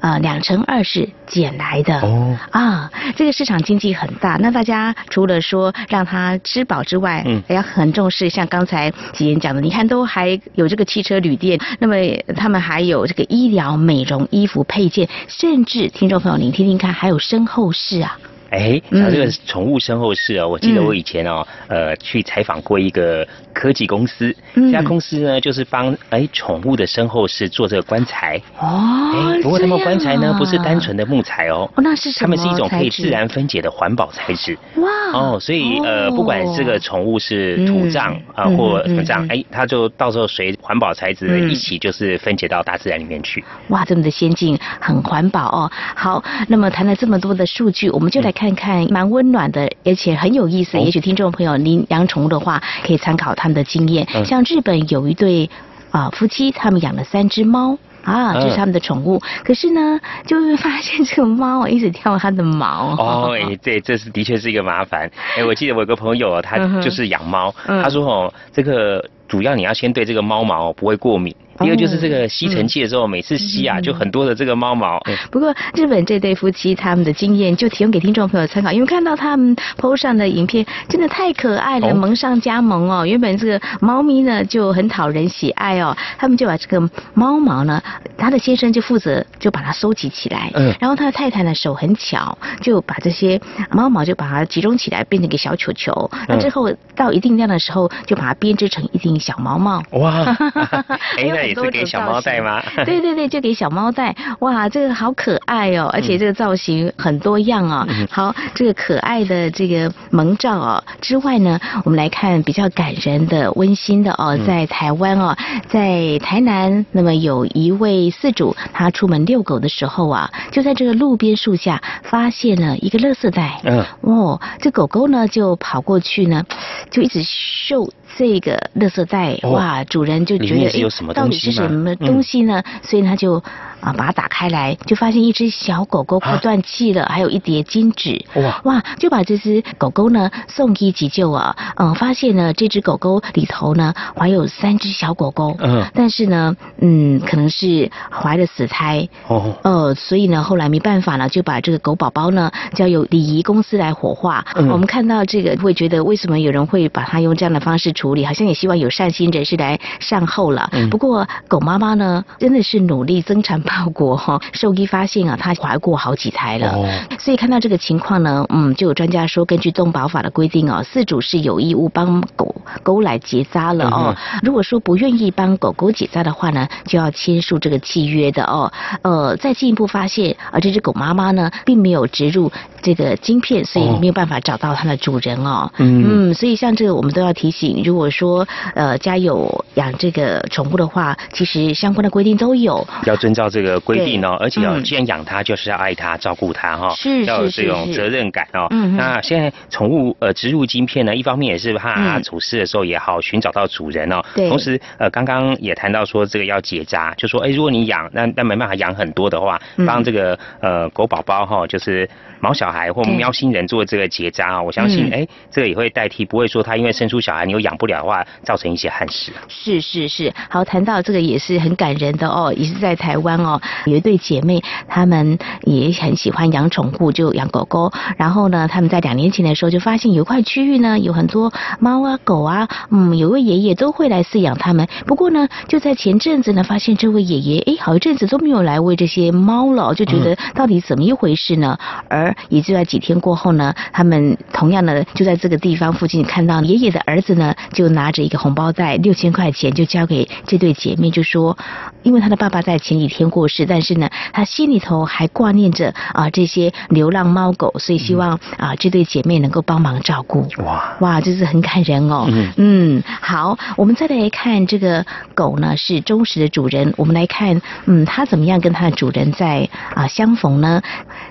[0.06, 4.36] 呃，两成二是捡来的哦啊，这个市场经济很大。
[4.40, 8.30] 那大家除了说让他吃饱之外，嗯，还要很重视。
[8.30, 11.96] 像刚才几人讲的，你看都还有这个汽车旅店，那么
[12.36, 18.16] 他们还有这个医疗美容、衣服配件，甚至听众朋友您听听看，还有身后事啊。
[18.50, 29.12] 哎，像这个宠物身后事哦，我记得我以前哦，呃，去采访过一个科技公司，这家公司呢就是帮哎宠物的身后事做这个棺材哦。
[29.12, 32.36] 哎，不过他们棺材呢不是单纯的木材哦，哦那是什么？
[32.36, 43.44] 他们是一种可以自然分解的环保材质哇哦，所以呃，不管这个宠物是土葬啊或什么葬，哎，它就到时候随环保材质一起就是分解到大自然里面去。
[43.70, 45.70] 哇，这么的先进，很环保哦。
[45.96, 48.32] 好，那么谈了这么多的数据，我们就来。
[48.36, 50.78] 看看看蛮温暖的，而且很有意思。
[50.78, 54.06] 也许听众朋友您养宠物的话，可以参考他们的经验。
[54.24, 55.48] 像日本有一对
[55.90, 59.20] 啊夫妻，他们养了三只猫啊，这是他们的宠物。
[59.44, 62.94] 可是呢，就会发现这个猫一直挑它的毛。
[62.98, 65.10] 哦，哎，对，这是的确是一个麻烦。
[65.36, 71.34] 哎，我记得我有个朋友，他就是养猫，他说哦，这个主要你要先对这个猫毛不会过敏。
[71.58, 75.00] 第二就是这个吸尘器的时候，每次吸啊，就很多的这个猫毛。
[75.30, 83.06] 不过日本这对夫妻他们的经验就提供给听众朋友参考，因为看到他们 PO 上的影片真的太可爱了，萌上加萌哦。
[83.06, 87.82] 原本这个猫咪呢就很讨人喜爱哦，他们就把这个猫毛呢，
[88.18, 93.40] 他的先生就负责就把它收集起来，嗯，然后他的太太呢手很巧，就把这些
[93.70, 99.82] 猫毛就把它集中起来变成一个小球球，那之后到一定量的时候就把它编织成一顶小毛帽。
[99.92, 100.36] 哇，
[101.16, 101.45] 哎。
[101.46, 102.62] 也是给小猫戴吗？
[102.84, 104.14] 对对对，就给小猫戴。
[104.40, 107.86] 哇，这个好可爱哦，而且这个造型很多样哦。
[108.10, 115.36] 好，这个可爱的这个萌照哦之外呢，我们来看比较感人的、温馨的哦，在台湾哦，
[115.68, 123.60] 在台南，那么有一位饲主，他出门遛狗的时候啊，就在这个路边树下发现了一个垃圾袋。
[123.64, 123.84] 嗯。
[124.00, 126.44] 哦，这狗狗呢就跑过去呢，
[126.90, 127.90] 就一直嗅。
[128.16, 132.62] 这个垃圾袋，哇，主人就觉得哎，到底是什么东西呢？
[132.82, 133.42] 所以他就。
[133.80, 138.24] 啊，把它打开来，就发现一只小狗狗快断气了，还有一叠金纸。
[138.34, 141.54] 哇哇，就把这只狗狗呢送医急救啊。
[141.76, 145.56] 嗯，发现呢这只狗狗里头呢怀有三只小狗狗。
[145.60, 149.06] 嗯，但是呢，嗯，可能是怀了死胎。
[149.28, 149.54] 哦。
[149.62, 154.44] 呃，所以呢后来没办法呢，就把这个狗宝宝呢交由礼仪公司来火化。
[154.54, 154.68] 嗯。
[154.68, 158.24] 我们看到这个会觉得，为什么有人会把它用这样的方式处理？
[158.24, 160.68] 好像也希望有善心人士来善后了。
[160.72, 160.88] 嗯。
[160.88, 163.56] 不过狗妈妈呢，真的是努力增产。
[163.66, 166.72] 报过哈，兽医发现啊，它怀过好几胎了，
[167.18, 174.16] 所以看到这个情况呢，嗯，就有专家说，根据动保法的规定哦，饲主是有义务帮狗狗来结扎了哦。
[174.42, 178.72] 如果说不愿意帮狗狗结扎的话呢，就要签署这个契约的哦。
[179.02, 182.52] 呃，再进一步发现，啊，这只狗妈妈呢，并没有植入
[182.82, 185.70] 这个晶片，所以没有办法找到它的主人哦。
[185.78, 193.46] 嗯，所以像这个，我们都要提醒，如果说呃家有养这个宠物的话，其实相关的规定都有，要遵照。
[193.56, 196.94] 这个规定哦，而且要既然养它，就是要爱它、照顾它哈，
[197.24, 198.68] 要有这种责任感哦。
[198.98, 204.20] 那现在宠物呃植入晶片呢，一方面也是怕它走失的时候也好寻找到主人哦。
[204.34, 212.06] 同时呃刚刚也谈到说这个要结扎，就说哎如果你养那那没办法养很多的话，帮这个呃狗宝宝哈就是。
[212.40, 219.32] 毛小孩或喵星人做这个结扎啊，我相信哎，这个也会代替，不会说他因为生出小孩你又养不了的话，造成一些憾事。
[219.48, 227.92] 是是是，好，谈到这个也是很感人的哦，也是在台湾哦，有一对姐妹，她们也很喜欢养宠物，就养狗狗。
[228.16, 234.86] 然后呢，他们在两年前的时候就发现有一块区域呢，有很多猫啊狗啊，嗯，有位爷爷都会来饲养它们。
[235.06, 241.78] 不过呢，就在前阵子呢，发现这位爷爷哎，好一阵子都没有来喂这些猫了，就觉得到底怎么一回事呢？
[242.08, 251.56] 而也就在几天过后呢，他们同样的就在这个地方附近看到爷爷的儿子呢，就拿着一个红包袋六千块钱就交给这对姐妹，就说，
[252.02, 260.46] 因为他的爸爸在前几天过世，但是呢，他心里头还挂念着啊这些流浪猫狗，所以希望啊这对姐妹能够帮忙照顾。
[260.64, 262.26] 哇哇，这是很感人哦。
[262.28, 265.04] 嗯嗯，好，我们再来看这个
[265.34, 270.82] 狗呢是忠实的主人，我们来看嗯它怎么样跟它的主人在啊相逢呢？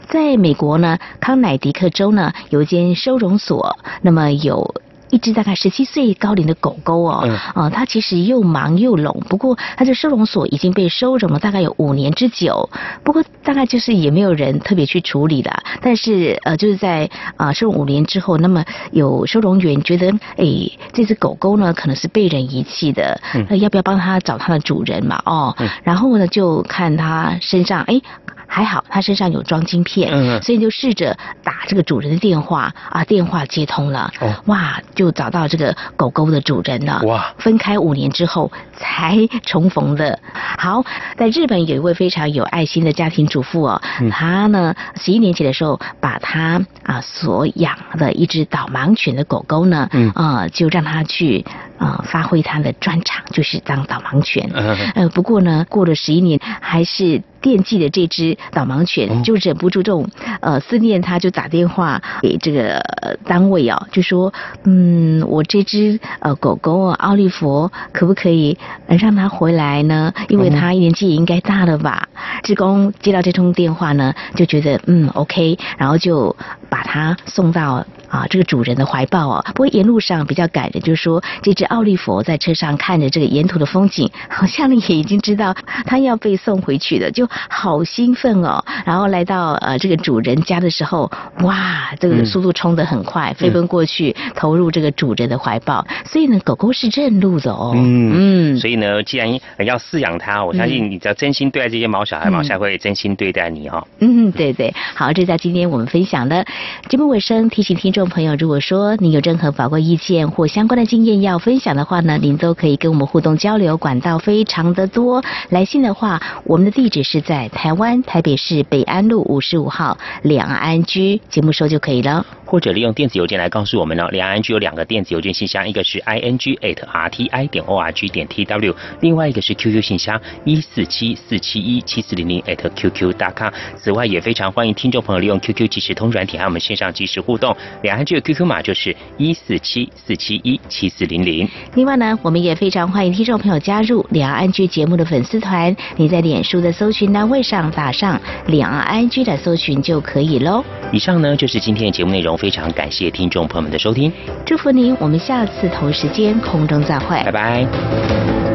[0.08, 0.85] 在美国呢。
[1.20, 4.76] 康乃狄克州呢有一间收容所，那么有
[5.12, 12.70] 一只大概十七岁高龄的狗狗哦，啊，它其实又忙又聋，不过它的收容所已经被收容了大概有五年之久，
[13.04, 20.46] 不过大概就是也没有人特别去处理了，但是呃就是在啊收容五年之后，那么有收容员觉得哎
[20.92, 28.02] 这只狗狗呢可能是被人遗弃的，那要不要帮它找它的主人嘛哦，然后呢就看它身上哎。
[28.48, 34.12] 还好，他身上有装晶片，所以就试着打这个主人的电话啊，电话接通了，
[34.46, 37.02] 哇，就找到这个狗狗的主人了。
[37.06, 40.18] 哇，分开五年之后才重逢的。
[40.58, 40.84] 好，
[41.18, 43.82] 在日本有一位非常有爱心的家庭主妇哦，
[44.12, 51.44] 她呢十一年前的时候，把她啊所养的一只导盲犬的狗狗呢，啊就让它去
[51.78, 54.50] 啊发挥它的专长，就是当导盲犬。
[54.96, 57.22] 呃，不过呢，过了十一年还是。
[57.46, 60.10] 惦记的这只导盲犬就忍不住这种
[60.42, 62.82] 呃思念，他就打电话给这个
[63.24, 64.34] 单位啊，就说
[64.64, 70.12] 嗯，我这只呃狗狗啊，奥利佛可不可以让它回来呢？
[70.28, 72.10] 因为它年纪也应该大了吧。
[72.42, 76.36] 职工接到这通电话呢，就觉得嗯 OK，然后就
[76.68, 77.86] 把它送到。
[78.16, 79.46] 啊，这个主人的怀抱哦！
[79.48, 85.54] 不过沿路上比较感人，就是说这只奥利佛在车上看着这个沿途的风景，好像也已经知道
[85.86, 88.64] 它要被送回去的，就好兴奋哦。
[88.86, 91.12] 然后来到呃这个主人家的时候，
[91.42, 95.86] 哇，这个速度冲得很快，飞奔过去投入这个主人的怀抱。
[96.06, 97.74] 所以呢，狗狗是认路的哦。
[97.76, 98.58] 嗯嗯。
[98.58, 103.86] 所以呢，既然要饲养它，我相信你只要真心对待这些毛小孩，毛小孩会真心对待你哦。
[104.00, 104.74] 嗯，对对。
[104.96, 106.46] 好，这在今天我们分享的
[106.88, 108.05] 节目尾声，提醒听众。
[108.08, 115.24] 朋友，如果说您有任何宝贵意见或相关的经验要分享的话呢，您都可以跟我们互动交流，管道非常的多。
[115.50, 122.26] 来信的话，我们的地址是在台湾台北市北安路五十五号两安居，节目收就可以了。
[122.46, 129.82] 或者利用电子邮件来告诉我们呢，两岸居有两个电子邮件信箱，一个是 i n g at r t i 点 o r g 点 t w，另外一个是 QQ
[129.82, 133.52] 信箱一四七四七一七四零零 at qq 大咖。
[133.76, 137.56] 此外，也非常欢迎听众朋友利用 QQ 即时通软体和我们线上即时互动。
[137.82, 141.50] 两岸居的 QQ 码就是一四七四七一七四零零。
[141.74, 150.64] 另外呢，我们也非常欢迎听众朋友加入两岸居节目的粉丝团，你在脸书的搜寻单位上打上两岸居的搜寻就可以喽。
[150.92, 152.35] 以上呢就是今天的节目内容。
[152.36, 154.12] 容，非常感谢听众朋友们的收听，
[154.46, 158.55] 祝福您，我们下次同时间空中再会，拜拜。